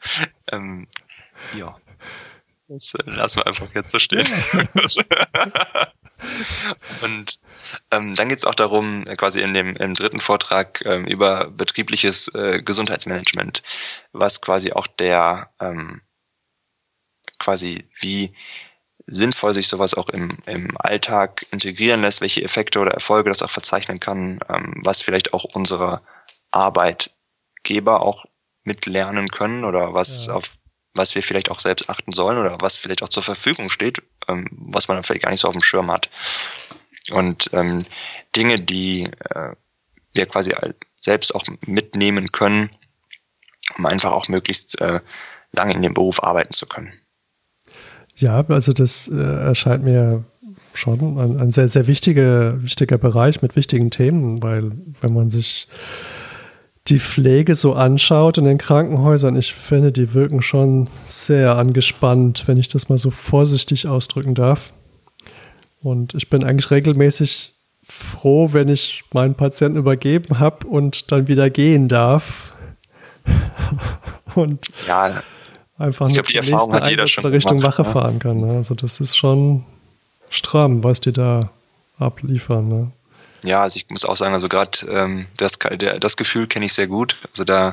ähm, 0.52 0.86
ja. 1.54 1.76
Das 2.68 2.94
lassen 3.04 3.40
wir 3.40 3.46
einfach 3.46 3.72
jetzt 3.74 3.90
so 3.90 3.98
stehen. 3.98 4.26
Und 7.02 7.38
ähm, 7.90 8.14
dann 8.14 8.28
geht 8.28 8.38
es 8.38 8.44
auch 8.44 8.54
darum, 8.54 9.04
äh, 9.06 9.16
quasi 9.16 9.40
in 9.40 9.54
dem 9.54 9.72
im 9.76 9.94
dritten 9.94 10.20
Vortrag 10.20 10.84
ähm, 10.84 11.06
über 11.06 11.50
betriebliches 11.50 12.28
äh, 12.34 12.62
Gesundheitsmanagement, 12.62 13.62
was 14.12 14.40
quasi 14.40 14.72
auch 14.72 14.86
der 14.86 15.50
ähm, 15.60 16.00
quasi 17.38 17.84
wie 18.00 18.34
sinnvoll 19.06 19.54
sich 19.54 19.68
sowas 19.68 19.94
auch 19.94 20.08
im, 20.08 20.38
im 20.46 20.76
Alltag 20.78 21.46
integrieren 21.52 22.00
lässt, 22.02 22.20
welche 22.20 22.42
Effekte 22.42 22.80
oder 22.80 22.90
Erfolge 22.92 23.28
das 23.28 23.42
auch 23.42 23.50
verzeichnen 23.50 24.00
kann, 24.00 24.40
ähm, 24.48 24.80
was 24.82 25.02
vielleicht 25.02 25.32
auch 25.32 25.44
unsere 25.44 26.02
Arbeitgeber 26.50 28.00
auch 28.02 28.24
mitlernen 28.64 29.28
können 29.28 29.64
oder 29.64 29.94
was 29.94 30.26
ja. 30.26 30.34
auf 30.34 30.50
was 30.96 31.14
wir 31.14 31.22
vielleicht 31.22 31.50
auch 31.50 31.60
selbst 31.60 31.88
achten 31.88 32.12
sollen 32.12 32.38
oder 32.38 32.58
was 32.60 32.76
vielleicht 32.76 33.02
auch 33.02 33.08
zur 33.08 33.22
Verfügung 33.22 33.70
steht, 33.70 34.02
ähm, 34.28 34.46
was 34.50 34.88
man 34.88 35.02
vielleicht 35.02 35.22
gar 35.22 35.30
nicht 35.30 35.40
so 35.40 35.48
auf 35.48 35.54
dem 35.54 35.62
Schirm 35.62 35.90
hat. 35.90 36.10
Und 37.10 37.50
ähm, 37.52 37.84
Dinge, 38.34 38.60
die 38.60 39.04
äh, 39.04 39.52
wir 40.14 40.26
quasi 40.26 40.54
selbst 41.00 41.34
auch 41.34 41.44
mitnehmen 41.66 42.32
können, 42.32 42.70
um 43.76 43.86
einfach 43.86 44.12
auch 44.12 44.28
möglichst 44.28 44.80
äh, 44.80 45.00
lange 45.52 45.74
in 45.74 45.82
dem 45.82 45.94
Beruf 45.94 46.22
arbeiten 46.22 46.52
zu 46.52 46.66
können. 46.66 46.92
Ja, 48.16 48.44
also 48.48 48.72
das 48.72 49.08
äh, 49.08 49.14
erscheint 49.14 49.84
mir 49.84 50.24
schon 50.72 51.18
ein, 51.18 51.40
ein 51.40 51.50
sehr, 51.50 51.68
sehr 51.68 51.86
wichtiger, 51.86 52.62
wichtiger 52.62 52.98
Bereich 52.98 53.42
mit 53.42 53.56
wichtigen 53.56 53.90
Themen, 53.90 54.42
weil 54.42 54.72
wenn 55.00 55.14
man 55.14 55.30
sich 55.30 55.68
die 56.88 56.98
Pflege 56.98 57.54
so 57.54 57.74
anschaut 57.74 58.38
in 58.38 58.44
den 58.44 58.58
Krankenhäusern, 58.58 59.36
ich 59.36 59.54
finde, 59.54 59.92
die 59.92 60.14
wirken 60.14 60.42
schon 60.42 60.88
sehr 61.04 61.56
angespannt, 61.56 62.44
wenn 62.46 62.58
ich 62.58 62.68
das 62.68 62.88
mal 62.88 62.98
so 62.98 63.10
vorsichtig 63.10 63.88
ausdrücken 63.88 64.34
darf. 64.34 64.72
Und 65.82 66.14
ich 66.14 66.30
bin 66.30 66.44
eigentlich 66.44 66.70
regelmäßig 66.70 67.54
froh, 67.82 68.52
wenn 68.52 68.68
ich 68.68 69.04
meinen 69.12 69.34
Patienten 69.34 69.78
übergeben 69.78 70.38
habe 70.38 70.66
und 70.66 71.12
dann 71.12 71.28
wieder 71.28 71.50
gehen 71.50 71.88
darf. 71.88 72.52
und 74.34 74.66
ja, 74.86 75.22
einfach 75.78 76.08
nur 76.08 76.22
die 76.22 76.36
Erfahrung 76.36 76.72
hat 76.72 76.88
jeder 76.88 77.08
schon 77.08 77.26
Richtung 77.26 77.58
gemacht, 77.58 77.78
Wache 77.78 77.82
ne? 77.82 77.92
fahren 77.92 78.18
kann. 78.18 78.40
Ne? 78.40 78.56
Also 78.56 78.74
das 78.74 79.00
ist 79.00 79.16
schon 79.16 79.64
stramm, 80.30 80.84
was 80.84 81.00
die 81.00 81.12
da 81.12 81.40
abliefern. 81.98 82.68
Ne? 82.68 82.92
Ja, 83.44 83.62
also 83.62 83.76
ich 83.76 83.88
muss 83.90 84.04
auch 84.04 84.16
sagen, 84.16 84.34
also 84.34 84.48
gerade 84.48 84.78
ähm, 84.88 85.26
das, 85.36 85.58
das 86.00 86.16
Gefühl 86.16 86.46
kenne 86.46 86.66
ich 86.66 86.72
sehr 86.72 86.86
gut. 86.86 87.16
Also 87.30 87.44
da 87.44 87.72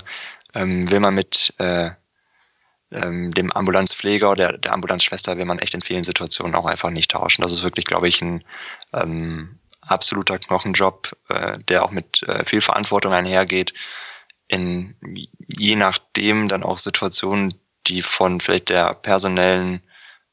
ähm, 0.54 0.89
will 0.91 0.99
man 0.99 1.13
mit 1.13 1.54
äh, 1.58 1.91
ähm, 2.91 3.32
dem 3.32 3.52
Ambulanzpfleger 3.52 4.32
oder 4.32 4.58
der, 4.58 4.73
Ambulanzschwester 4.73 5.38
will 5.38 5.45
man 5.45 5.60
echt 5.60 5.73
in 5.73 5.82
vielen 5.82 6.04
Situationen 6.04 6.56
auch 6.56 6.65
einfach 6.65 6.89
nicht 6.89 7.12
tauschen. 7.12 7.41
Das 7.41 7.52
ist 7.52 7.63
wirklich, 7.63 7.86
glaube 7.86 8.08
ich, 8.08 8.21
ein 8.21 8.43
ähm, 8.93 9.60
absoluter 9.82 10.38
Knochenjob, 10.39 11.17
äh, 11.30 11.58
der 11.67 11.84
auch 11.84 11.91
mit 11.91 12.23
äh, 12.23 12.45
viel 12.45 12.62
Verantwortung 12.62 13.13
einhergeht. 13.13 13.73
In 14.47 14.95
je 15.58 15.76
nachdem 15.76 16.47
dann 16.47 16.63
auch 16.63 16.78
Situationen, 16.78 17.56
die 17.88 18.02
von 18.02 18.39
vielleicht 18.39 18.69
der 18.69 18.93
personellen 18.93 19.82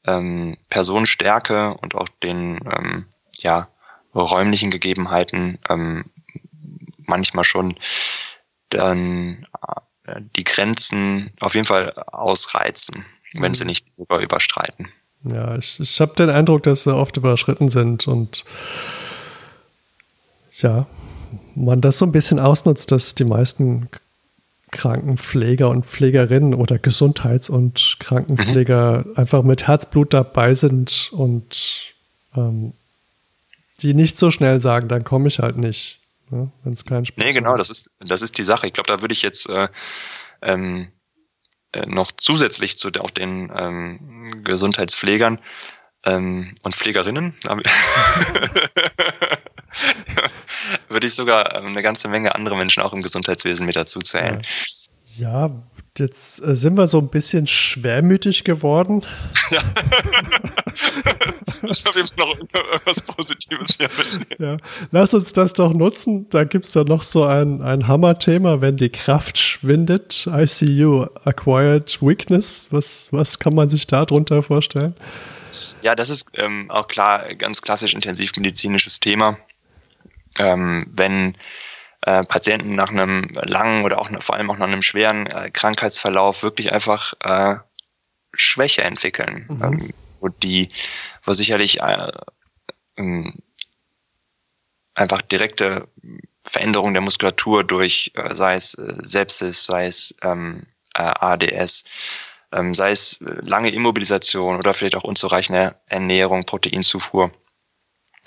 ähm, 0.05 0.57
Personenstärke 0.69 1.73
und 1.75 1.95
auch 1.95 2.07
den 2.21 2.59
ähm, 2.71 3.05
ja 3.39 3.67
räumlichen 4.13 4.71
Gegebenheiten 4.71 5.59
ähm, 5.69 6.05
manchmal 6.97 7.43
schon 7.43 7.75
dann 8.69 9.45
äh, 10.05 10.21
die 10.35 10.43
Grenzen 10.43 11.31
auf 11.39 11.55
jeden 11.55 11.67
Fall 11.67 11.91
ausreizen, 12.07 13.05
wenn 13.33 13.51
mhm. 13.51 13.55
sie 13.55 13.65
nicht 13.65 13.93
sogar 13.93 14.19
überstreiten. 14.19 14.89
Ja, 15.23 15.55
ich, 15.57 15.79
ich 15.79 16.01
habe 16.01 16.15
den 16.15 16.29
Eindruck, 16.29 16.63
dass 16.63 16.83
sie 16.83 16.95
oft 16.95 17.15
überschritten 17.17 17.69
sind 17.69 18.07
und 18.07 18.43
ja, 20.53 20.87
man 21.55 21.81
das 21.81 21.97
so 21.97 22.05
ein 22.05 22.11
bisschen 22.11 22.39
ausnutzt, 22.39 22.91
dass 22.91 23.15
die 23.15 23.23
meisten 23.23 23.89
Krankenpfleger 24.71 25.69
und 25.69 25.85
Pflegerinnen 25.85 26.53
oder 26.53 26.79
Gesundheits- 26.79 27.49
und 27.49 27.97
Krankenpfleger 27.99 29.05
mhm. 29.05 29.17
einfach 29.17 29.43
mit 29.43 29.67
Herzblut 29.67 30.13
dabei 30.13 30.53
sind 30.53 31.09
und 31.11 31.93
ähm, 32.35 32.73
die 33.81 33.93
nicht 33.93 34.17
so 34.17 34.31
schnell 34.31 34.59
sagen, 34.59 34.87
dann 34.87 35.03
komme 35.03 35.27
ich 35.27 35.39
halt 35.39 35.57
nicht, 35.57 35.99
ne, 36.29 36.51
wenn 36.63 36.73
es 36.73 36.85
keinen 36.85 37.05
Spaß 37.05 37.23
Nee, 37.23 37.33
genau, 37.33 37.57
das 37.57 37.69
ist, 37.69 37.91
das 37.99 38.21
ist 38.21 38.37
die 38.37 38.43
Sache. 38.43 38.67
Ich 38.67 38.73
glaube, 38.73 38.87
da 38.87 39.01
würde 39.01 39.13
ich 39.13 39.21
jetzt 39.21 39.49
äh, 39.49 39.67
ähm, 40.41 40.91
äh, 41.73 41.85
noch 41.85 42.11
zusätzlich 42.11 42.77
zu 42.77 42.89
auch 42.99 43.11
den 43.11 43.51
ähm, 43.55 44.25
Gesundheitspflegern 44.43 45.39
ähm, 46.05 46.53
und 46.63 46.75
Pflegerinnen 46.75 47.35
würde 50.89 51.07
ich 51.07 51.13
sogar 51.13 51.55
ähm, 51.55 51.67
eine 51.67 51.81
ganze 51.81 52.07
Menge 52.07 52.35
andere 52.35 52.55
Menschen 52.57 52.81
auch 52.83 52.93
im 52.93 53.01
Gesundheitswesen 53.01 53.65
mit 53.65 53.75
dazu 53.75 53.99
zählen. 53.99 54.41
Ja, 54.43 54.49
jetzt 55.97 56.43
äh, 56.43 56.55
sind 56.55 56.77
wir 56.77 56.87
so 56.87 56.99
ein 56.99 57.09
bisschen 57.09 57.47
schwermütig 57.47 58.43
geworden. 58.43 59.05
Ja. 59.51 59.59
auf 61.85 61.95
jeden 61.95 62.07
Fall 62.07 62.17
noch 62.17 62.37
irgendwas 62.39 63.01
Positives 63.01 63.77
hier 63.77 63.89
Ja. 64.39 64.57
Lass 64.91 65.13
uns 65.13 65.33
das 65.33 65.53
doch 65.53 65.73
nutzen. 65.73 66.29
Da 66.29 66.43
gibt 66.43 66.65
es 66.65 66.71
dann 66.71 66.87
noch 66.87 67.03
so 67.03 67.23
ein, 67.23 67.61
ein 67.61 67.87
Hammer-Thema, 67.87 68.61
wenn 68.61 68.77
die 68.77 68.89
Kraft 68.89 69.37
schwindet. 69.37 70.27
ICU, 70.27 71.05
Acquired 71.25 72.01
Weakness. 72.01 72.67
Was, 72.71 73.09
was 73.11 73.39
kann 73.39 73.53
man 73.53 73.69
sich 73.69 73.87
darunter 73.87 74.41
vorstellen? 74.43 74.95
Ja, 75.81 75.95
das 75.95 76.09
ist 76.09 76.31
ähm, 76.35 76.71
auch 76.71 76.87
klar 76.87 77.35
ganz 77.35 77.61
klassisch 77.61 77.93
intensivmedizinisches 77.93 78.99
Thema. 78.99 79.37
Ähm, 80.39 80.83
wenn 80.87 81.35
äh, 82.01 82.23
Patienten 82.23 82.75
nach 82.75 82.89
einem 82.89 83.29
langen 83.33 83.83
oder 83.83 83.99
auch 83.99 84.09
vor 84.21 84.35
allem 84.35 84.49
auch 84.49 84.57
nach 84.57 84.67
einem 84.67 84.81
schweren 84.81 85.27
äh, 85.27 85.51
Krankheitsverlauf 85.51 86.43
wirklich 86.43 86.71
einfach 86.71 87.13
äh, 87.23 87.57
Schwäche 88.33 88.83
entwickeln, 88.83 89.45
mhm. 89.49 89.63
ähm, 89.63 89.93
wo 90.19 90.29
die, 90.29 90.69
wo 91.23 91.33
sicherlich 91.33 91.81
äh, 91.81 92.11
ähm, 92.97 93.35
einfach 94.93 95.21
direkte 95.21 95.87
Veränderung 96.43 96.93
der 96.93 97.01
Muskulatur 97.01 97.63
durch, 97.63 98.11
äh, 98.15 98.33
sei 98.33 98.55
es 98.55 98.71
Sepsis, 98.71 99.65
sei 99.65 99.87
es 99.87 100.15
ähm, 100.23 100.65
äh, 100.95 101.03
ADS, 101.03 101.85
ähm, 102.51 102.73
sei 102.73 102.91
es 102.91 103.17
lange 103.21 103.69
Immobilisation 103.69 104.57
oder 104.57 104.73
vielleicht 104.73 104.95
auch 104.95 105.03
unzureichende 105.03 105.75
Ernährung, 105.87 106.45
Proteinzufuhr 106.45 107.31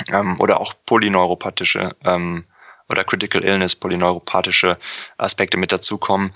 ähm, 0.08 0.40
oder 0.40 0.60
auch 0.60 0.74
polyneuropathische 0.86 1.96
ähm, 2.04 2.44
oder 2.88 3.04
Critical 3.04 3.42
Illness, 3.42 3.76
polyneuropathische 3.76 4.78
Aspekte 5.18 5.56
mit 5.56 5.72
dazukommen, 5.72 6.34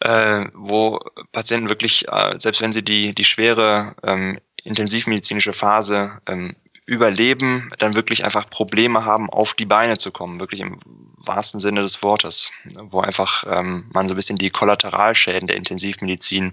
äh, 0.00 0.46
wo 0.54 0.98
Patienten 1.32 1.68
wirklich, 1.68 2.08
äh, 2.08 2.38
selbst 2.38 2.60
wenn 2.60 2.72
sie 2.72 2.84
die, 2.84 3.14
die 3.14 3.24
schwere 3.24 3.94
ähm, 4.02 4.38
intensivmedizinische 4.64 5.52
Phase 5.52 6.20
ähm, 6.26 6.56
überleben, 6.86 7.70
dann 7.78 7.94
wirklich 7.94 8.24
einfach 8.24 8.50
Probleme 8.50 9.04
haben, 9.04 9.30
auf 9.30 9.54
die 9.54 9.66
Beine 9.66 9.96
zu 9.96 10.10
kommen, 10.10 10.40
wirklich 10.40 10.60
im 10.60 10.80
wahrsten 11.18 11.60
Sinne 11.60 11.82
des 11.82 12.02
Wortes, 12.02 12.50
wo 12.82 13.00
einfach 13.00 13.44
ähm, 13.46 13.88
man 13.92 14.08
so 14.08 14.14
ein 14.14 14.16
bisschen 14.16 14.38
die 14.38 14.50
Kollateralschäden 14.50 15.46
der 15.46 15.56
Intensivmedizin 15.56 16.52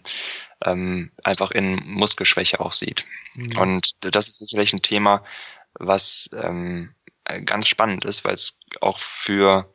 ähm, 0.63 1.11
einfach 1.23 1.51
in 1.51 1.81
Muskelschwäche 1.85 2.59
auch 2.59 2.71
sieht. 2.71 3.07
Mhm. 3.33 3.57
Und 3.57 3.91
das 4.01 4.27
ist 4.27 4.37
sicherlich 4.37 4.73
ein 4.73 4.81
Thema, 4.81 5.23
was 5.79 6.29
ähm, 6.39 6.93
ganz 7.45 7.67
spannend 7.67 8.05
ist, 8.05 8.25
weil 8.25 8.33
es 8.33 8.59
auch 8.81 8.99
für 8.99 9.73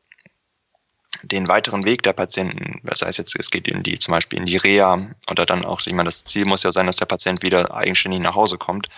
den 1.23 1.49
weiteren 1.49 1.85
Weg 1.85 2.03
der 2.03 2.13
Patienten, 2.13 2.81
das 2.85 3.03
heißt 3.03 3.19
jetzt, 3.19 3.39
es 3.39 3.51
geht 3.51 3.69
in 3.69 3.83
die, 3.83 3.99
zum 3.99 4.13
Beispiel 4.13 4.39
in 4.39 4.47
die 4.47 4.57
Reha 4.57 5.11
oder 5.31 5.47
dann 5.47 5.65
auch, 5.65 5.81
ich 5.85 5.93
meine, 5.93 6.09
das 6.09 6.25
Ziel 6.25 6.45
muss 6.47 6.63
ja 6.63 6.73
sein, 6.73 6.87
dass 6.87 6.97
der 6.97 7.07
Patient 7.07 7.43
wieder 7.43 7.75
eigenständig 7.75 8.21
nach 8.21 8.35
Hause 8.35 8.59
kommt, 8.59 8.89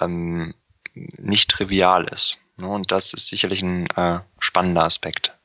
ähm, 0.00 0.54
nicht 0.94 1.50
trivial 1.50 2.04
ist. 2.04 2.38
Ne? 2.58 2.68
Und 2.68 2.92
das 2.92 3.14
ist 3.14 3.28
sicherlich 3.28 3.62
ein 3.62 3.86
äh, 3.96 4.20
spannender 4.38 4.84
Aspekt. 4.84 5.36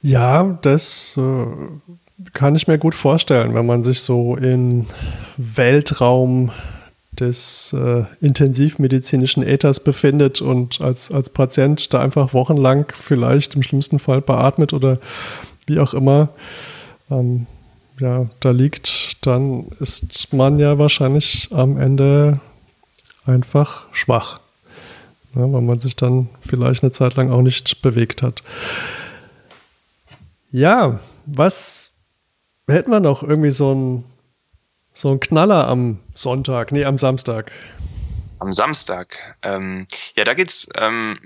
Ja, 0.00 0.44
das 0.62 1.16
äh, 1.16 1.46
kann 2.32 2.56
ich 2.56 2.68
mir 2.68 2.78
gut 2.78 2.94
vorstellen, 2.94 3.54
wenn 3.54 3.66
man 3.66 3.82
sich 3.82 4.00
so 4.00 4.36
in 4.36 4.86
Weltraum 5.36 6.52
des 7.20 7.72
äh, 7.72 8.04
intensivmedizinischen 8.20 9.42
Äthers 9.42 9.80
befindet 9.80 10.40
und 10.40 10.80
als, 10.80 11.10
als 11.10 11.30
Patient 11.30 11.92
da 11.92 12.00
einfach 12.00 12.32
wochenlang 12.32 12.86
vielleicht 12.94 13.54
im 13.54 13.62
schlimmsten 13.62 13.98
Fall 13.98 14.20
beatmet 14.20 14.72
oder 14.72 14.98
wie 15.66 15.80
auch 15.80 15.94
immer 15.94 16.30
ähm, 17.10 17.46
ja, 18.00 18.26
da 18.40 18.50
liegt, 18.50 19.26
dann 19.26 19.66
ist 19.80 20.32
man 20.32 20.58
ja 20.58 20.78
wahrscheinlich 20.78 21.48
am 21.50 21.76
Ende 21.76 22.34
einfach 23.24 23.86
schwach, 23.92 24.38
ja, 25.34 25.52
weil 25.52 25.62
man 25.62 25.80
sich 25.80 25.96
dann 25.96 26.28
vielleicht 26.46 26.82
eine 26.82 26.92
Zeit 26.92 27.16
lang 27.16 27.30
auch 27.30 27.42
nicht 27.42 27.82
bewegt 27.82 28.22
hat. 28.22 28.42
Ja, 30.50 31.00
was 31.26 31.90
hätten 32.68 32.90
wir 32.90 33.00
noch? 33.00 33.22
Irgendwie 33.22 33.50
so 33.50 33.74
ein 33.74 34.04
so 34.98 35.12
ein 35.12 35.20
Knaller 35.20 35.68
am 35.68 36.00
Sonntag, 36.14 36.72
nee, 36.72 36.84
am 36.84 36.98
Samstag. 36.98 37.52
Am 38.40 38.50
Samstag. 38.50 39.36
Ähm, 39.42 39.86
ja, 40.16 40.24
da 40.24 40.34
geht's 40.34 40.68
ähm, 40.74 41.20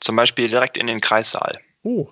zum 0.00 0.16
Beispiel 0.16 0.48
direkt 0.48 0.76
in 0.76 0.88
den 0.88 1.00
Kreissaal. 1.00 1.52
Oh. 1.84 2.08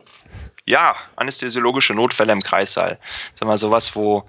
Ja, 0.66 0.94
anästhesiologische 1.16 1.94
Notfälle 1.94 2.32
im 2.32 2.42
Kreissaal. 2.42 2.98
Sag 3.34 3.48
mal, 3.48 3.56
sowas, 3.56 3.96
wo 3.96 4.24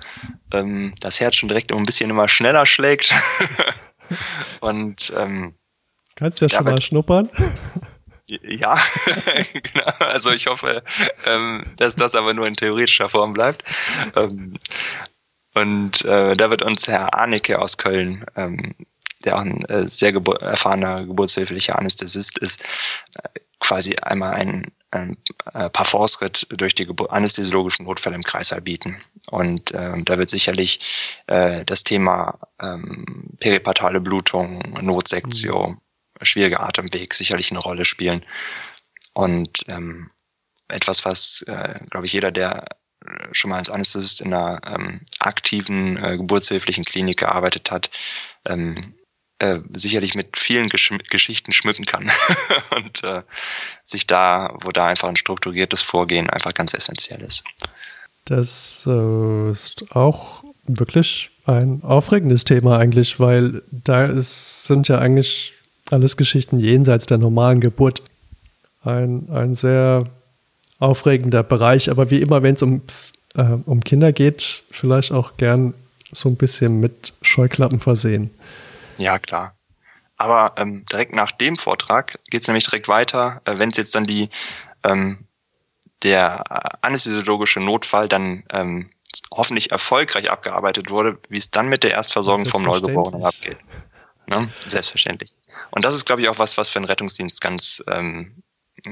ähm, 0.52 0.94
das 1.00 1.20
Herz 1.20 1.36
schon 1.36 1.50
direkt 1.50 1.72
ein 1.72 1.86
bisschen 1.86 2.10
immer 2.10 2.28
schneller 2.28 2.66
schlägt. 2.66 3.14
Und 4.60 5.14
ähm, 5.16 5.54
kannst 6.16 6.42
ja 6.42 6.50
schon 6.50 6.64
mal 6.64 6.82
schnuppern. 6.82 7.30
Ja, 8.28 8.80
genau. 9.54 9.92
Also 10.00 10.32
ich 10.32 10.48
hoffe, 10.48 10.84
ähm, 11.26 11.64
dass 11.78 11.96
das 11.96 12.16
aber 12.16 12.34
nur 12.34 12.48
in 12.48 12.56
theoretischer 12.56 13.10
Form 13.10 13.34
bleibt. 13.34 13.64
Ähm, 14.16 14.58
und 15.54 16.06
äh, 16.06 16.36
da 16.36 16.50
wird 16.50 16.62
uns 16.62 16.88
Herr 16.88 17.14
Arnecke 17.14 17.60
aus 17.60 17.78
Köln, 17.78 18.26
ähm, 18.36 18.74
der 19.24 19.36
auch 19.36 19.42
ein 19.42 19.66
äh, 19.66 19.88
sehr 19.88 20.14
gebur 20.14 20.42
erfahrener 20.42 21.06
geburtshilflicher 21.06 21.78
Anästhesist 21.78 22.38
ist, 22.38 22.64
äh, 23.16 23.40
quasi 23.60 23.96
einmal 23.98 24.34
ein, 24.34 24.72
ein 24.92 25.18
äh, 25.54 25.70
Parforce-Ritt 25.70 26.48
durch 26.52 26.74
die 26.74 26.86
Gebur 26.86 27.12
anästhesiologischen 27.14 27.86
Notfälle 27.86 28.16
im 28.16 28.24
Kreißsaal 28.24 28.62
bieten. 28.62 28.98
Und 29.30 29.72
äh, 29.72 30.02
da 30.04 30.18
wird 30.18 30.30
sicherlich 30.30 31.24
äh, 31.28 31.64
das 31.66 31.84
Thema 31.84 32.40
ähm, 32.62 33.28
peripatale 33.40 34.02
Blutung, 34.02 34.60
Notsektio, 34.82 35.68
mhm. 35.68 35.78
schwieriger 36.22 36.62
Atemweg 36.62 37.14
sicherlich 37.14 37.52
eine 37.52 37.60
Rolle 37.60 37.86
spielen. 37.86 38.26
Und 39.14 39.66
ähm, 39.68 40.10
etwas, 40.70 41.06
was, 41.06 41.44
äh, 41.44 41.80
glaube 41.90 42.06
ich, 42.06 42.14
jeder, 42.14 42.32
der 42.32 42.66
schon 43.32 43.50
mal 43.50 43.58
als 43.58 43.70
Anästhesist 43.70 44.22
in 44.22 44.34
einer 44.34 44.62
ähm, 44.66 45.02
aktiven 45.20 45.98
äh, 45.98 46.18
geburtshilflichen 46.18 46.86
Klinik 46.86 47.20
gearbeitet 47.20 47.72
hat, 47.72 47.90
ähm, 48.46 48.94
äh, 49.40 49.60
sicherlich 49.76 50.16
mit 50.16 50.38
vielen 50.38 50.68
Gesch 50.68 50.94
Geschichten 51.10 51.52
schmücken 51.52 51.86
kann 51.86 52.12
und 52.76 53.04
äh, 53.04 53.24
sich 53.86 54.08
da, 54.08 54.56
wo 54.62 54.72
da 54.72 54.88
einfach 54.88 55.10
ein 55.10 55.16
strukturiertes 55.16 55.82
Vorgehen 55.82 56.30
einfach 56.30 56.54
ganz 56.54 56.74
essentiell 56.74 57.22
ist. 57.22 57.44
Das 58.26 58.84
äh, 58.88 59.52
ist 59.52 59.84
auch 59.92 60.44
wirklich 60.68 61.32
ein 61.46 61.82
aufregendes 61.84 62.44
Thema 62.46 62.78
eigentlich, 62.78 63.20
weil 63.20 63.64
da 63.72 64.06
ist, 64.06 64.66
sind 64.66 64.88
ja 64.88 65.00
eigentlich 65.00 65.54
alles 65.90 66.18
Geschichten 66.18 66.60
jenseits 66.60 67.08
der 67.08 67.18
normalen 67.18 67.62
Geburt. 67.62 68.04
Ein, 68.84 69.28
ein 69.32 69.54
sehr 69.54 70.06
aufregender 70.82 71.44
Bereich, 71.44 71.90
aber 71.90 72.10
wie 72.10 72.22
immer, 72.22 72.44
wenn 72.44 72.56
es 72.56 73.14
äh, 73.36 73.44
um 73.66 73.84
Kinder 73.84 74.12
geht, 74.12 74.64
vielleicht 74.72 75.12
auch 75.12 75.38
gern 75.38 75.74
so 76.12 76.30
ein 76.30 76.38
bisschen 76.38 76.80
mit 76.80 77.14
Scheuklappen 77.22 77.80
versehen. 77.80 78.32
Ja, 78.98 79.20
klar. 79.20 79.56
Aber 80.18 80.54
ähm, 80.58 80.86
direkt 80.92 81.14
nach 81.14 81.32
dem 81.32 81.56
Vortrag 81.56 82.20
geht 82.30 82.42
es 82.42 82.48
nämlich 82.48 82.66
direkt 82.66 82.88
weiter, 82.88 83.42
äh, 83.46 83.58
wenn 83.58 83.70
es 83.70 83.78
jetzt 83.78 83.96
dann 83.96 84.04
die 84.04 84.30
ähm, 84.84 85.26
der 86.04 86.44
äh, 86.50 86.78
anästhesiologische 86.82 87.60
Notfall 87.60 88.08
dann 88.08 88.44
ähm, 88.52 88.90
hoffentlich 89.32 89.72
erfolgreich 89.72 90.30
abgearbeitet 90.30 90.90
wurde, 90.90 91.18
wie 91.30 91.38
es 91.38 91.52
dann 91.52 91.70
mit 91.70 91.84
der 91.84 91.92
Erstversorgung 91.92 92.46
vom 92.46 92.64
Neugeborenen 92.64 93.24
abgeht. 93.24 93.58
Ne? 94.28 94.50
Selbstverständlich. 94.66 95.36
Und 95.72 95.84
das 95.84 95.96
ist, 95.96 96.06
glaube 96.06 96.22
ich, 96.22 96.30
auch 96.30 96.40
was, 96.40 96.58
was 96.58 96.70
für 96.70 96.78
einen 96.78 96.86
Rettungsdienst 96.86 97.42
ganz 97.42 97.84
ähm, 97.88 98.44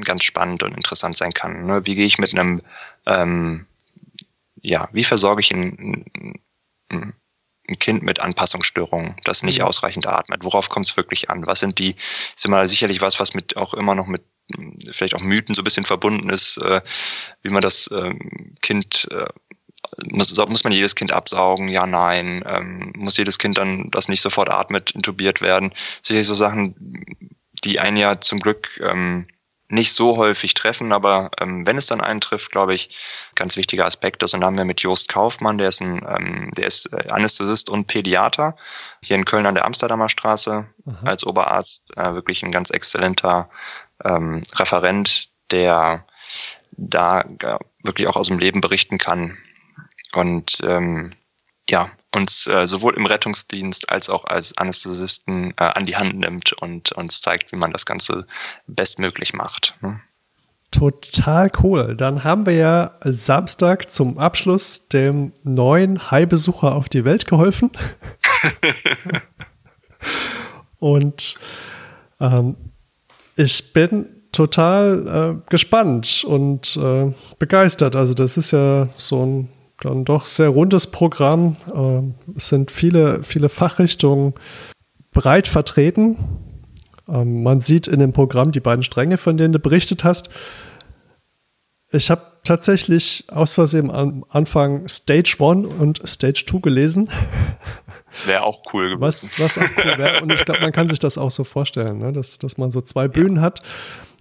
ganz 0.03 0.23
spannend 0.23 0.63
und 0.63 0.73
interessant 0.73 1.17
sein 1.17 1.33
kann. 1.33 1.65
Ne? 1.65 1.85
Wie 1.85 1.95
gehe 1.95 2.05
ich 2.05 2.17
mit 2.17 2.33
einem, 2.33 2.61
ähm, 3.05 3.65
ja, 4.61 4.89
wie 4.91 5.03
versorge 5.03 5.41
ich 5.41 5.51
ein, 5.51 6.05
ein, 6.91 7.13
ein 7.67 7.79
Kind 7.79 8.03
mit 8.03 8.19
Anpassungsstörungen, 8.19 9.15
das 9.23 9.43
nicht 9.43 9.59
mhm. 9.59 9.65
ausreichend 9.65 10.07
atmet? 10.07 10.43
Worauf 10.43 10.69
kommt 10.69 10.87
es 10.87 10.97
wirklich 10.97 11.29
an? 11.29 11.45
Was 11.45 11.59
sind 11.59 11.79
die, 11.79 11.95
ist 12.35 12.45
immer 12.45 12.67
sicherlich 12.67 13.01
was, 13.01 13.19
was 13.19 13.33
mit 13.33 13.57
auch 13.57 13.73
immer 13.73 13.95
noch 13.95 14.07
mit 14.07 14.23
vielleicht 14.91 15.13
auch 15.15 15.21
Mythen 15.21 15.53
so 15.53 15.61
ein 15.61 15.63
bisschen 15.63 15.85
verbunden 15.85 16.29
ist, 16.29 16.57
äh, 16.57 16.81
wie 17.43 17.49
man 17.49 17.61
das 17.61 17.89
ähm, 17.93 18.55
Kind 18.61 19.07
äh, 19.11 19.27
muss, 20.05 20.35
muss 20.35 20.63
man 20.63 20.73
jedes 20.73 20.95
Kind 20.95 21.11
absaugen? 21.11 21.67
Ja, 21.67 21.85
nein. 21.85 22.43
Ähm, 22.45 22.93
muss 22.95 23.17
jedes 23.17 23.37
Kind 23.37 23.57
dann, 23.57 23.89
das 23.91 24.09
nicht 24.09 24.21
sofort 24.21 24.49
atmet, 24.49 24.91
intubiert 24.91 25.41
werden? 25.41 25.73
Sicherlich 26.01 26.27
so 26.27 26.35
Sachen, 26.35 27.05
die 27.63 27.79
einen 27.79 27.97
ja 27.97 28.19
zum 28.19 28.39
Glück 28.39 28.79
ähm, 28.83 29.27
nicht 29.69 29.93
so 29.93 30.17
häufig 30.17 30.55
treffen, 30.55 30.91
aber 30.91 31.29
ähm, 31.39 31.65
wenn 31.65 31.77
es 31.77 31.85
dann 31.85 32.01
eintrifft, 32.01 32.51
glaube 32.51 32.73
ich, 32.73 32.89
ganz 33.35 33.55
wichtiger 33.55 33.85
Aspekt 33.85 34.23
ist. 34.23 34.33
Und 34.33 34.41
da 34.41 34.47
haben 34.47 34.57
wir 34.57 34.65
mit 34.65 34.81
Jost 34.81 35.09
Kaufmann, 35.09 35.59
der 35.59 35.69
ist 35.69 35.79
ein, 35.79 36.05
ähm, 36.07 36.51
der 36.57 36.65
ist 36.65 36.91
äh, 36.91 37.07
Anästhesist 37.09 37.69
und 37.69 37.85
Pädiater 37.85 38.55
hier 39.03 39.15
in 39.15 39.25
Köln 39.25 39.45
an 39.45 39.53
der 39.53 39.65
Amsterdamer 39.65 40.09
Straße 40.09 40.65
Aha. 40.85 40.97
als 41.05 41.25
Oberarzt, 41.25 41.95
äh, 41.97 42.13
wirklich 42.13 42.43
ein 42.43 42.51
ganz 42.51 42.71
exzellenter 42.71 43.49
ähm, 44.03 44.41
Referent, 44.55 45.29
der 45.51 46.03
da 46.71 47.25
wirklich 47.83 48.07
auch 48.07 48.15
aus 48.15 48.27
dem 48.27 48.39
Leben 48.39 48.61
berichten 48.61 48.97
kann 48.97 49.37
und 50.13 50.59
ähm, 50.63 51.11
ja, 51.69 51.91
uns 52.13 52.47
äh, 52.47 52.65
sowohl 52.65 52.95
im 52.95 53.05
Rettungsdienst 53.05 53.89
als 53.89 54.09
auch 54.09 54.25
als 54.25 54.57
Anästhesisten 54.57 55.51
äh, 55.57 55.63
an 55.63 55.85
die 55.85 55.95
Hand 55.95 56.17
nimmt 56.17 56.53
und 56.53 56.91
uns 56.93 57.21
zeigt, 57.21 57.51
wie 57.51 57.57
man 57.57 57.71
das 57.71 57.85
Ganze 57.85 58.25
bestmöglich 58.67 59.33
macht. 59.33 59.75
Ne? 59.81 60.01
Total 60.71 61.51
cool. 61.63 61.95
Dann 61.95 62.23
haben 62.23 62.45
wir 62.45 62.53
ja 62.53 62.91
Samstag 63.03 63.89
zum 63.89 64.17
Abschluss 64.17 64.87
dem 64.87 65.33
neuen 65.43 66.11
Hai-Besucher 66.11 66.75
auf 66.75 66.89
die 66.89 67.05
Welt 67.05 67.25
geholfen. 67.25 67.71
und 70.79 71.35
ähm, 72.19 72.55
ich 73.35 73.73
bin 73.73 74.09
total 74.31 75.41
äh, 75.41 75.49
gespannt 75.49 76.23
und 76.27 76.77
äh, 76.77 77.11
begeistert. 77.39 77.95
Also 77.95 78.13
das 78.13 78.37
ist 78.37 78.51
ja 78.51 78.87
so 78.95 79.25
ein 79.25 79.49
dann 79.81 80.05
doch 80.05 80.25
sehr 80.25 80.49
rundes 80.49 80.87
Programm. 80.87 81.55
Äh, 81.73 82.35
es 82.35 82.49
sind 82.49 82.71
viele, 82.71 83.23
viele 83.23 83.49
Fachrichtungen 83.49 84.33
breit 85.11 85.47
vertreten. 85.47 86.17
Ähm, 87.07 87.43
man 87.43 87.59
sieht 87.59 87.87
in 87.87 87.99
dem 87.99 88.13
Programm 88.13 88.51
die 88.51 88.59
beiden 88.59 88.83
Stränge, 88.83 89.17
von 89.17 89.37
denen 89.37 89.53
du 89.53 89.59
berichtet 89.59 90.03
hast. 90.03 90.29
Ich 91.91 92.11
habe 92.11 92.21
tatsächlich 92.43 93.25
aus 93.29 93.53
Versehen 93.53 93.89
am 93.89 94.23
Anfang 94.29 94.87
Stage 94.87 95.37
1 95.39 95.67
und 95.79 96.07
Stage 96.07 96.45
2 96.47 96.59
gelesen. 96.59 97.09
Wäre 98.25 98.43
auch 98.43 98.61
cool 98.73 98.89
gewesen. 98.89 99.01
Was, 99.01 99.39
was 99.39 99.57
auch 99.57 99.69
cool 99.77 99.97
wäre. 99.97 100.21
Und 100.21 100.31
ich 100.31 100.45
glaube, 100.45 100.61
man 100.61 100.71
kann 100.71 100.87
sich 100.87 100.99
das 100.99 101.17
auch 101.17 101.31
so 101.31 101.43
vorstellen, 101.43 101.99
ne? 101.99 102.13
dass, 102.13 102.37
dass 102.37 102.57
man 102.57 102.71
so 102.71 102.81
zwei 102.81 103.07
Bühnen 103.07 103.41
hat, 103.41 103.61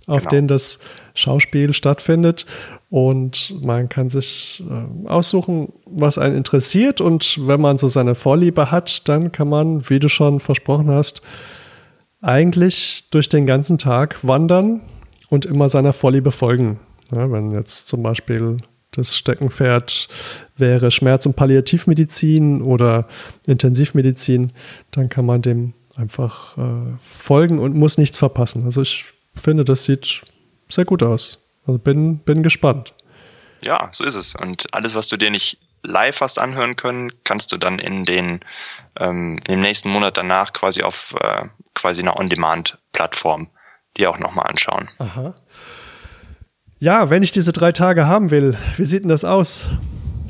auf 0.07 0.21
genau. 0.21 0.31
denen 0.31 0.49
das 0.49 0.79
Schauspiel 1.15 1.73
stattfindet. 1.73 2.47
Und 2.91 3.63
man 3.63 3.89
kann 3.89 4.09
sich 4.09 4.65
äh, 4.67 5.09
aussuchen, 5.09 5.73
was 5.85 6.17
einen 6.17 6.37
interessiert. 6.37 7.01
Und 7.01 7.47
wenn 7.47 7.61
man 7.61 7.77
so 7.77 7.87
seine 7.89 8.15
Vorliebe 8.15 8.71
hat, 8.71 9.09
dann 9.09 9.31
kann 9.31 9.49
man, 9.49 9.89
wie 9.91 9.99
du 9.99 10.09
schon 10.09 10.41
versprochen 10.41 10.91
hast, 10.91 11.21
eigentlich 12.23 13.11
durch 13.11 13.29
den 13.29 13.47
ganzen 13.47 13.79
Tag 13.79 14.27
wandern 14.27 14.81
und 15.29 15.45
immer 15.45 15.69
seiner 15.69 15.93
Vorliebe 15.93 16.33
folgen. 16.33 16.81
Ja, 17.13 17.31
wenn 17.31 17.51
jetzt 17.51 17.89
zum 17.89 18.03
Beispiel 18.03 18.57
das 18.91 19.17
Steckenpferd 19.17 20.09
wäre 20.57 20.91
Schmerz- 20.91 21.27
und 21.27 21.37
Palliativmedizin 21.37 22.63
oder 22.63 23.07
Intensivmedizin, 23.47 24.53
dann 24.91 25.09
kann 25.09 25.27
man 25.27 25.43
dem 25.43 25.75
einfach 25.97 26.57
äh, 26.57 26.97
folgen 27.01 27.59
und 27.59 27.77
muss 27.77 27.99
nichts 27.99 28.19
verpassen. 28.19 28.65
Also 28.65 28.83
ich 28.83 29.05
finde, 29.35 29.65
das 29.65 29.85
sieht 29.85 30.23
sehr 30.69 30.85
gut 30.85 31.03
aus. 31.03 31.48
Also 31.69 31.79
bin, 31.79 32.19
bin 32.21 32.43
gespannt. 32.43 32.95
Ja, 33.63 33.89
so 33.93 34.05
ist 34.05 34.15
es. 34.15 34.35
Und 34.35 34.67
alles, 34.73 34.95
was 34.95 35.09
du 35.09 35.17
dir 35.17 35.31
nicht 35.31 35.59
live 35.83 36.21
hast 36.21 36.39
anhören 36.39 36.77
können, 36.77 37.13
kannst 37.25 37.53
du 37.53 37.59
dann 37.59 37.79
in 37.79 38.05
den 38.05 38.41
ähm, 38.99 39.39
im 39.47 39.61
nächsten 39.61 39.91
Monat 39.91 40.17
danach 40.17 40.53
quasi 40.53 40.83
auf 40.83 41.15
äh, 41.21 41.45
quasi 41.75 42.01
einer 42.01 42.19
On-Demand-Plattform 42.19 43.49
dir 43.97 44.11
auch 44.11 44.19
nochmal 44.19 44.47
anschauen. 44.49 44.89
Aha. 44.99 45.35
Ja, 46.79 47.11
wenn 47.11 47.23
ich 47.23 47.33
diese 47.33 47.53
drei 47.53 47.73
Tage 47.73 48.07
haben 48.07 48.31
will, 48.31 48.57
wie 48.77 48.85
sieht 48.85 49.03
denn 49.03 49.09
das 49.09 49.25
aus? 49.25 49.69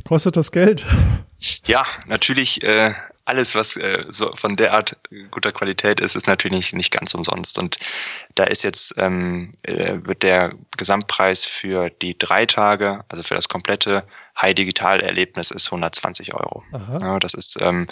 Kostet 0.04 0.36
das 0.36 0.50
Geld? 0.50 0.86
Ja, 1.66 1.84
natürlich 2.06 2.62
äh, 2.64 2.94
alles, 3.28 3.54
was 3.54 3.76
äh, 3.76 4.04
so 4.08 4.34
von 4.34 4.56
der 4.56 4.72
Art 4.72 4.96
guter 5.30 5.52
Qualität 5.52 6.00
ist, 6.00 6.16
ist 6.16 6.26
natürlich 6.26 6.72
nicht 6.72 6.92
ganz 6.92 7.14
umsonst. 7.14 7.58
Und 7.58 7.78
da 8.34 8.44
ist 8.44 8.64
jetzt, 8.64 8.94
ähm, 8.96 9.52
äh, 9.62 9.98
wird 10.02 10.22
der 10.22 10.54
Gesamtpreis 10.76 11.44
für 11.44 11.90
die 11.90 12.16
drei 12.16 12.46
Tage, 12.46 13.04
also 13.08 13.22
für 13.22 13.34
das 13.34 13.48
komplette 13.48 14.04
High-Digital-Erlebnis 14.40 15.50
ist 15.50 15.66
120 15.66 16.34
Euro. 16.34 16.64
Ja, 17.00 17.18
das 17.18 17.34
ist 17.34 17.58
ähm, 17.60 17.86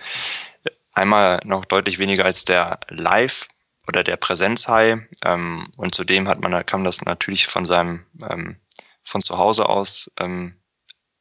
einmal 0.92 1.40
noch 1.44 1.66
deutlich 1.66 1.98
weniger 1.98 2.24
als 2.24 2.44
der 2.44 2.80
Live- 2.88 3.48
oder 3.88 4.02
der 4.02 4.16
Präsenz-High. 4.16 5.00
Ähm, 5.24 5.70
und 5.76 5.94
zudem 5.94 6.28
hat 6.28 6.40
man, 6.40 6.52
kann 6.64 6.80
man 6.80 6.84
das 6.84 7.02
natürlich 7.02 7.46
von 7.46 7.66
seinem, 7.66 8.06
ähm, 8.28 8.56
von 9.02 9.20
zu 9.20 9.38
Hause 9.38 9.68
aus 9.68 10.10
ähm, 10.18 10.56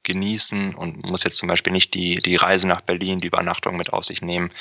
genießen 0.06 0.74
und 0.74 1.04
muss 1.04 1.24
jetzt 1.24 1.38
zum 1.38 1.50
Beispiel 1.50 1.74
nicht 1.74 1.94
die, 1.94 2.16
die 2.18 2.36
Reise 2.36 2.68
nach 2.68 2.82
Berlin, 2.82 3.20
die 3.20 3.28
Übernachtung 3.28 3.76
mit 3.76 3.92
auf 3.92 4.06
sich 4.06 4.22
nehmen, 4.22 4.52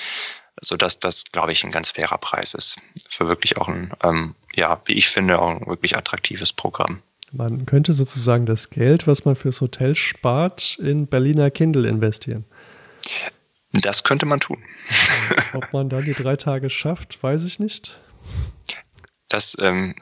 so 0.61 0.77
dass 0.77 0.99
das, 0.99 1.25
glaube 1.31 1.53
ich, 1.53 1.65
ein 1.65 1.71
ganz 1.71 1.93
fairer 1.93 2.19
Preis 2.19 2.55
ist. 2.55 2.81
Für 3.09 3.29
wirklich 3.29 3.57
auch 3.57 3.69
ein, 3.69 3.93
ähm, 4.03 4.35
ja, 4.55 4.81
wie 4.87 4.95
ich 4.95 5.09
finde, 5.09 5.39
auch 5.39 5.49
ein 5.49 5.67
wirklich 5.67 5.97
attraktives 5.97 6.53
Programm. 6.53 7.03
Man 7.33 7.67
könnte 7.67 7.93
sozusagen 7.93 8.47
das 8.47 8.71
Geld, 8.71 9.07
was 9.07 9.25
man 9.25 9.35
fürs 9.35 9.61
Hotel 9.61 9.97
spart, 9.97 10.79
in 10.81 11.07
Berliner 11.07 11.51
Kindle 11.51 11.89
investieren. 11.89 12.45
Das 13.73 14.05
könnte 14.05 14.25
man 14.25 14.39
tun. 14.39 14.63
Ob 15.53 15.73
man 15.73 15.89
dann 15.89 16.05
die 16.05 16.15
drei 16.15 16.37
Tage 16.37 16.71
schafft, 16.71 17.21
weiß 17.23 17.45
ich 17.45 17.59
nicht. 17.59 18.01
Das 19.29 19.57
ähm, 19.61 19.97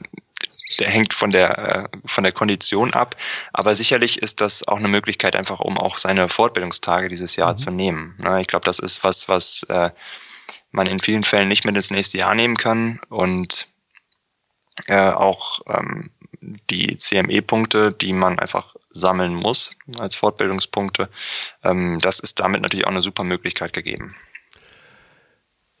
hängt 0.79 1.13
von 1.13 1.29
der, 1.29 1.57
äh, 1.57 1.97
von 2.05 2.23
der 2.23 2.33
Kondition 2.33 2.93
ab. 2.93 3.15
Aber 3.53 3.75
sicherlich 3.75 4.21
ist 4.21 4.41
das 4.41 4.67
auch 4.67 4.77
eine 4.77 4.87
Möglichkeit, 4.87 5.35
einfach 5.35 5.59
um 5.59 5.77
auch 5.77 5.97
seine 5.97 6.29
Fortbildungstage 6.29 7.09
dieses 7.09 7.35
Jahr 7.35 7.51
mhm. 7.51 7.57
zu 7.57 7.71
nehmen. 7.71 8.15
Ne, 8.17 8.41
ich 8.41 8.47
glaube, 8.47 8.65
das 8.65 8.79
ist 8.79 9.03
was, 9.03 9.27
was 9.27 9.63
äh, 9.69 9.91
man 10.71 10.87
in 10.87 10.99
vielen 10.99 11.23
Fällen 11.23 11.47
nicht 11.47 11.65
mit 11.65 11.75
ins 11.75 11.91
nächste 11.91 12.17
Jahr 12.17 12.35
nehmen 12.35 12.57
kann. 12.57 12.99
Und 13.09 13.67
äh, 14.87 15.11
auch 15.11 15.59
ähm, 15.67 16.09
die 16.69 16.97
CME-Punkte, 16.97 17.93
die 17.93 18.13
man 18.13 18.39
einfach 18.39 18.75
sammeln 18.89 19.33
muss 19.33 19.75
als 19.99 20.15
Fortbildungspunkte, 20.15 21.09
ähm, 21.63 21.99
das 22.01 22.19
ist 22.19 22.39
damit 22.39 22.61
natürlich 22.61 22.85
auch 22.85 22.91
eine 22.91 23.01
super 23.01 23.23
Möglichkeit 23.23 23.73
gegeben. 23.73 24.15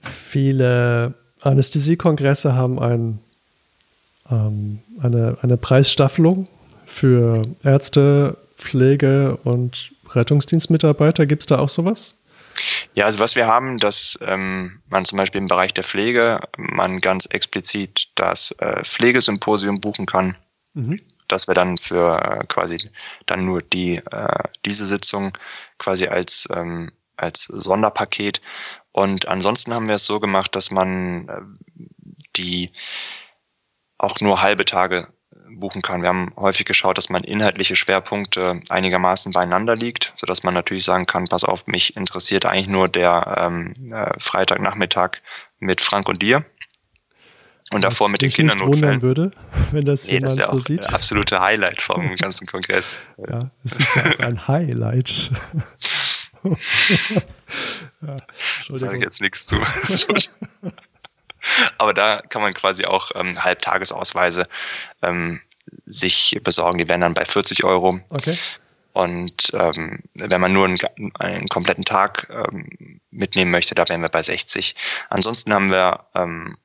Viele 0.01 1.15
Anästhesiekongresse 1.41 2.55
haben 2.55 2.79
ein 2.79 3.19
ähm, 4.33 4.79
eine, 5.01 5.37
eine 5.41 5.57
Preisstaffelung 5.57 6.47
für 6.85 7.43
Ärzte, 7.63 8.37
Pflege 8.57 9.37
und 9.43 9.91
Rettungsdienstmitarbeiter. 10.09 11.25
Gibt 11.25 11.43
es 11.43 11.47
da 11.47 11.59
auch 11.59 11.69
sowas? 11.69 12.15
Ja, 12.93 13.05
also 13.05 13.19
was 13.19 13.35
wir 13.35 13.47
haben, 13.47 13.77
dass 13.77 14.17
ähm, 14.21 14.79
man 14.89 15.05
zum 15.05 15.17
Beispiel 15.17 15.41
im 15.41 15.47
Bereich 15.47 15.73
der 15.73 15.83
Pflege 15.83 16.39
man 16.57 16.99
ganz 16.99 17.25
explizit 17.25 18.09
das 18.15 18.51
äh, 18.59 18.83
Pflegesymposium 18.83 19.81
buchen 19.81 20.05
kann. 20.05 20.35
Mhm. 20.73 20.97
Dass 21.27 21.47
wir 21.47 21.55
dann 21.55 21.77
für 21.77 22.19
äh, 22.21 22.45
quasi 22.47 22.77
dann 23.25 23.45
nur 23.45 23.61
die 23.61 23.97
äh, 23.97 24.43
diese 24.65 24.85
Sitzung 24.85 25.37
quasi 25.79 26.07
als 26.07 26.47
ähm, 26.53 26.91
als 27.17 27.45
Sonderpaket. 27.45 28.41
Und 28.91 29.27
ansonsten 29.27 29.73
haben 29.73 29.87
wir 29.87 29.95
es 29.95 30.05
so 30.05 30.19
gemacht, 30.19 30.55
dass 30.55 30.69
man 30.69 31.27
äh, 31.27 31.41
die 32.35 32.71
auch 34.03 34.19
nur 34.21 34.41
halbe 34.41 34.65
Tage 34.65 35.07
buchen 35.55 35.81
kann. 35.81 36.01
Wir 36.01 36.09
haben 36.09 36.33
häufig 36.35 36.65
geschaut, 36.65 36.97
dass 36.97 37.09
man 37.09 37.23
inhaltliche 37.23 37.75
Schwerpunkte 37.75 38.61
einigermaßen 38.69 39.31
beieinander 39.31 39.75
liegt, 39.75 40.13
so 40.15 40.25
dass 40.25 40.43
man 40.43 40.53
natürlich 40.53 40.83
sagen 40.83 41.05
kann, 41.05 41.25
pass 41.25 41.43
auf, 41.43 41.67
mich 41.67 41.95
interessiert 41.95 42.45
eigentlich 42.45 42.67
nur 42.67 42.89
der 42.89 43.35
ähm, 43.39 43.73
äh, 43.91 44.11
Freitagnachmittag 44.17 45.21
mit 45.59 45.81
Frank 45.81 46.09
und 46.09 46.21
dir. 46.21 46.45
Und 47.71 47.83
Was 47.83 47.93
davor 47.93 48.09
mit 48.09 48.21
den 48.21 48.29
Kindern 48.29 48.57
nicht 48.57 48.67
wundern 48.67 49.01
würde, 49.01 49.31
wenn 49.71 49.85
das 49.85 50.05
nee, 50.05 50.13
jemand 50.15 50.31
das 50.31 50.33
ist 50.33 50.39
ja 50.39 50.47
so 50.47 50.59
sieht. 50.59 50.93
absolute 50.93 51.39
Highlight 51.39 51.81
vom 51.81 52.15
ganzen 52.17 52.45
Kongress. 52.45 52.99
Ja, 53.17 53.49
es 53.63 53.77
ist 53.77 53.95
ja 53.95 54.03
auch 54.03 54.19
ein 54.19 54.47
Highlight. 54.47 55.31
ja, 58.01 58.17
Sage 58.69 58.97
ich 58.97 59.03
jetzt 59.03 59.21
nichts 59.21 59.47
zu. 59.47 59.55
Aber 61.77 61.93
da 61.93 62.21
kann 62.29 62.41
man 62.41 62.53
quasi 62.53 62.85
auch 62.85 63.11
ähm, 63.15 63.43
Halbtagesausweise 63.43 64.47
ähm, 65.01 65.41
sich 65.85 66.39
besorgen. 66.43 66.77
Die 66.77 66.89
werden 66.89 67.01
dann 67.01 67.13
bei 67.13 67.25
40 67.25 67.63
Euro. 67.63 67.99
Okay. 68.09 68.37
Und 68.93 69.51
ähm, 69.53 69.99
wenn 70.13 70.41
man 70.41 70.53
nur 70.53 70.67
einen, 70.67 70.77
einen 71.15 71.47
kompletten 71.47 71.83
Tag 71.83 72.29
ähm, 72.29 72.99
mitnehmen 73.09 73.49
möchte, 73.49 73.73
da 73.73 73.89
wären 73.89 74.01
wir 74.01 74.09
bei 74.09 74.21
60. 74.21 74.75
Ansonsten 75.09 75.53
haben 75.53 75.69
wir 75.69 76.01
ähm, 76.13 76.57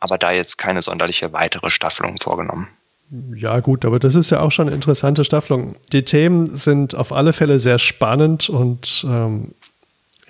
aber 0.00 0.18
da 0.18 0.32
jetzt 0.32 0.58
keine 0.58 0.82
sonderliche 0.82 1.32
weitere 1.32 1.70
Staffelung 1.70 2.18
vorgenommen. 2.20 2.68
Ja, 3.34 3.60
gut, 3.60 3.84
aber 3.84 4.00
das 4.00 4.16
ist 4.16 4.30
ja 4.30 4.40
auch 4.40 4.50
schon 4.50 4.66
eine 4.66 4.74
interessante 4.74 5.24
Staffelung. 5.24 5.76
Die 5.92 6.04
Themen 6.04 6.56
sind 6.56 6.96
auf 6.96 7.12
alle 7.12 7.32
Fälle 7.32 7.60
sehr 7.60 7.78
spannend 7.78 8.48
und 8.48 9.06
ähm, 9.08 9.54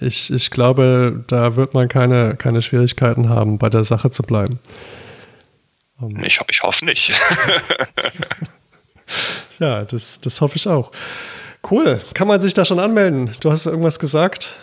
ich, 0.01 0.31
ich 0.31 0.51
glaube, 0.51 1.25
da 1.27 1.57
wird 1.57 1.75
man 1.75 1.89
keine, 1.89 2.37
keine 2.37 2.63
Schwierigkeiten 2.63 3.29
haben, 3.29 3.59
bei 3.59 3.71
der 3.71 3.85
Sache 3.85 4.11
zu 4.11 4.23
bleiben. 4.23 4.59
Um, 5.99 6.23
ich, 6.23 6.39
ich 6.49 6.63
hoffe 6.63 6.85
nicht. 6.85 7.09
ja, 9.59 9.85
das, 9.85 10.21
das 10.21 10.41
hoffe 10.41 10.57
ich 10.57 10.69
auch. 10.69 10.93
Cool. 11.69 12.03
Kann 12.13 12.29
man 12.29 12.41
sich 12.41 12.53
da 12.53 12.65
schon 12.65 12.79
anmelden? 12.79 13.35
Du 13.41 13.51
hast 13.51 13.67
irgendwas 13.67 13.99
gesagt? 13.99 14.55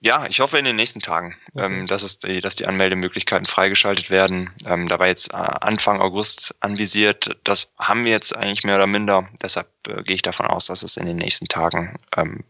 Ja, 0.00 0.26
ich 0.28 0.40
hoffe 0.40 0.58
in 0.58 0.66
den 0.66 0.76
nächsten 0.76 1.00
Tagen, 1.00 1.34
okay. 1.54 1.64
ähm, 1.64 1.86
dass, 1.86 2.02
es 2.02 2.18
die, 2.18 2.42
dass 2.42 2.56
die 2.56 2.66
Anmeldemöglichkeiten 2.66 3.46
freigeschaltet 3.46 4.10
werden. 4.10 4.50
Ähm, 4.66 4.86
da 4.86 4.98
war 4.98 5.06
jetzt 5.06 5.32
äh, 5.32 5.36
Anfang 5.36 6.02
August 6.02 6.54
anvisiert. 6.60 7.38
Das 7.44 7.72
haben 7.78 8.04
wir 8.04 8.10
jetzt 8.10 8.36
eigentlich 8.36 8.64
mehr 8.64 8.76
oder 8.76 8.86
minder. 8.86 9.28
Deshalb 9.40 9.68
äh, 9.88 10.02
gehe 10.02 10.16
ich 10.16 10.22
davon 10.22 10.46
aus, 10.46 10.66
dass 10.66 10.82
es 10.82 10.98
in 10.98 11.06
den 11.06 11.16
nächsten 11.16 11.46
Tagen 11.46 11.96
ähm, 12.16 12.44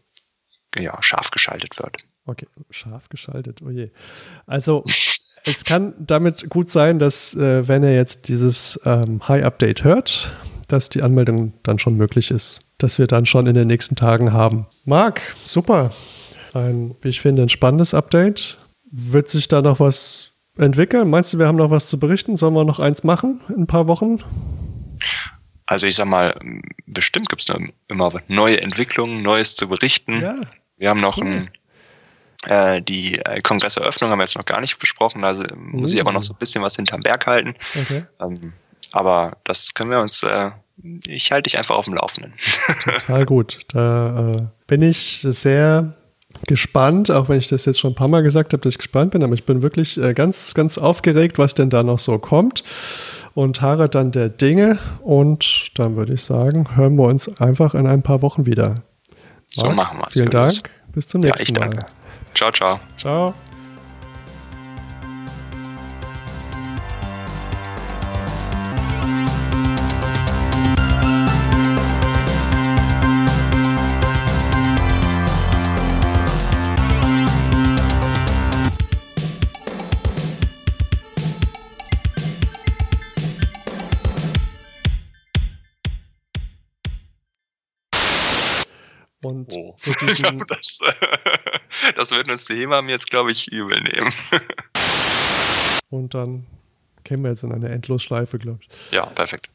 ja, 0.75 1.01
scharf 1.01 1.31
geschaltet 1.31 1.79
wird. 1.79 1.95
Okay, 2.25 2.47
scharf 2.71 3.09
geschaltet, 3.09 3.61
oh 3.63 3.69
je. 3.69 3.91
Also 4.47 4.83
es 5.43 5.63
kann 5.63 5.93
damit 5.99 6.49
gut 6.49 6.69
sein, 6.69 6.97
dass 6.97 7.35
äh, 7.35 7.67
wenn 7.67 7.83
er 7.83 7.95
jetzt 7.95 8.27
dieses 8.27 8.79
ähm, 8.85 9.27
High-Update 9.27 9.83
hört, 9.83 10.33
dass 10.67 10.89
die 10.89 11.03
Anmeldung 11.03 11.53
dann 11.61 11.77
schon 11.77 11.95
möglich 11.95 12.31
ist, 12.31 12.61
dass 12.79 12.97
wir 12.97 13.05
dann 13.05 13.27
schon 13.27 13.45
in 13.45 13.53
den 13.53 13.67
nächsten 13.67 13.95
Tagen 13.95 14.33
haben. 14.33 14.65
Marc, 14.85 15.21
super 15.43 15.91
ein, 16.55 16.95
wie 17.01 17.09
ich 17.09 17.21
finde, 17.21 17.43
ein 17.43 17.49
spannendes 17.49 17.93
Update. 17.93 18.57
Wird 18.89 19.29
sich 19.29 19.47
da 19.47 19.61
noch 19.61 19.79
was 19.79 20.31
entwickeln? 20.57 21.09
Meinst 21.09 21.33
du, 21.33 21.39
wir 21.39 21.47
haben 21.47 21.57
noch 21.57 21.69
was 21.69 21.87
zu 21.87 21.99
berichten? 21.99 22.37
Sollen 22.37 22.53
wir 22.53 22.63
noch 22.63 22.79
eins 22.79 23.03
machen 23.03 23.41
in 23.49 23.63
ein 23.63 23.67
paar 23.67 23.87
Wochen? 23.87 24.19
Also 25.65 25.87
ich 25.87 25.95
sag 25.95 26.07
mal, 26.07 26.39
bestimmt 26.85 27.29
gibt 27.29 27.41
es 27.41 27.55
immer 27.87 28.13
neue 28.27 28.61
Entwicklungen, 28.61 29.21
Neues 29.21 29.55
zu 29.55 29.67
berichten. 29.67 30.21
Ja, 30.21 30.35
wir 30.77 30.89
haben 30.89 30.99
noch 30.99 31.17
cool. 31.17 31.27
ein, 31.27 31.49
äh, 32.47 32.81
die 32.81 33.19
äh, 33.19 33.41
Kongresseröffnung 33.41 34.09
haben 34.09 34.19
wir 34.19 34.23
jetzt 34.23 34.37
noch 34.37 34.45
gar 34.45 34.61
nicht 34.61 34.79
besprochen. 34.79 35.23
Also 35.23 35.43
muss 35.55 35.93
ich 35.93 36.01
aber 36.01 36.11
noch 36.11 36.23
so 36.23 36.33
ein 36.33 36.39
bisschen 36.39 36.61
was 36.61 36.75
hinterm 36.75 37.01
Berg 37.01 37.27
halten. 37.27 37.55
Okay. 37.79 38.05
Ähm, 38.21 38.53
aber 38.91 39.37
das 39.43 39.73
können 39.73 39.91
wir 39.91 39.99
uns, 39.99 40.23
äh, 40.23 40.51
ich 41.07 41.31
halte 41.31 41.49
dich 41.49 41.57
einfach 41.57 41.75
auf 41.75 41.85
dem 41.85 41.95
Laufenden. 41.95 42.33
Total 42.83 43.25
gut. 43.25 43.59
Da 43.69 44.31
äh, 44.31 44.41
bin 44.67 44.81
ich 44.81 45.25
sehr 45.27 45.95
gespannt, 46.47 47.11
auch 47.11 47.29
wenn 47.29 47.39
ich 47.39 47.47
das 47.47 47.65
jetzt 47.65 47.79
schon 47.79 47.91
ein 47.91 47.95
paar 47.95 48.07
Mal 48.07 48.21
gesagt 48.21 48.53
habe, 48.53 48.61
dass 48.61 48.73
ich 48.73 48.77
gespannt 48.77 49.11
bin, 49.11 49.23
aber 49.23 49.33
ich 49.33 49.45
bin 49.45 49.61
wirklich 49.61 49.97
äh, 49.97 50.13
ganz, 50.13 50.53
ganz 50.53 50.77
aufgeregt, 50.77 51.37
was 51.37 51.53
denn 51.53 51.69
da 51.69 51.83
noch 51.83 51.99
so 51.99 52.17
kommt. 52.17 52.63
Und 53.33 53.61
Harre 53.61 53.89
dann 53.89 54.11
der 54.11 54.29
Dinge. 54.29 54.77
Und 55.01 55.71
dann 55.75 55.97
würde 55.97 56.13
ich 56.13 56.23
sagen, 56.23 56.77
hören 56.77 56.95
wir 56.95 57.03
uns 57.03 57.41
einfach 57.41 57.73
in 57.73 57.85
ein 57.85 58.01
paar 58.01 58.21
Wochen 58.21 58.45
wieder. 58.45 58.69
Marc, 58.69 59.67
so 59.67 59.71
machen 59.71 59.97
wir 59.99 60.07
es. 60.07 60.13
Vielen 60.13 60.29
Dank. 60.29 60.69
Bis 60.93 61.07
zum 61.07 61.21
nächsten 61.21 61.39
ja, 61.39 61.43
ich 61.43 61.59
Mal. 61.59 61.69
Danke. 61.69 61.85
Ciao, 62.35 62.51
ciao. 62.51 62.79
Ciao. 62.97 63.44
Oh. 89.87 89.91
so 89.91 90.05
diesen 90.05 90.43
das, 90.47 90.79
das 91.95 92.11
würden 92.11 92.31
uns 92.31 92.45
die 92.45 92.55
Hebammen 92.55 92.89
jetzt, 92.89 93.09
glaube 93.09 93.31
ich, 93.31 93.51
übel 93.51 93.81
nehmen. 93.81 94.13
Und 95.89 96.13
dann 96.13 96.45
kämen 97.03 97.23
wir 97.23 97.31
jetzt 97.31 97.43
in 97.43 97.51
eine 97.51 97.69
Endlosschleife, 97.69 98.37
glaube 98.39 98.59
ich. 98.61 98.69
Ja, 98.91 99.05
perfekt. 99.05 99.49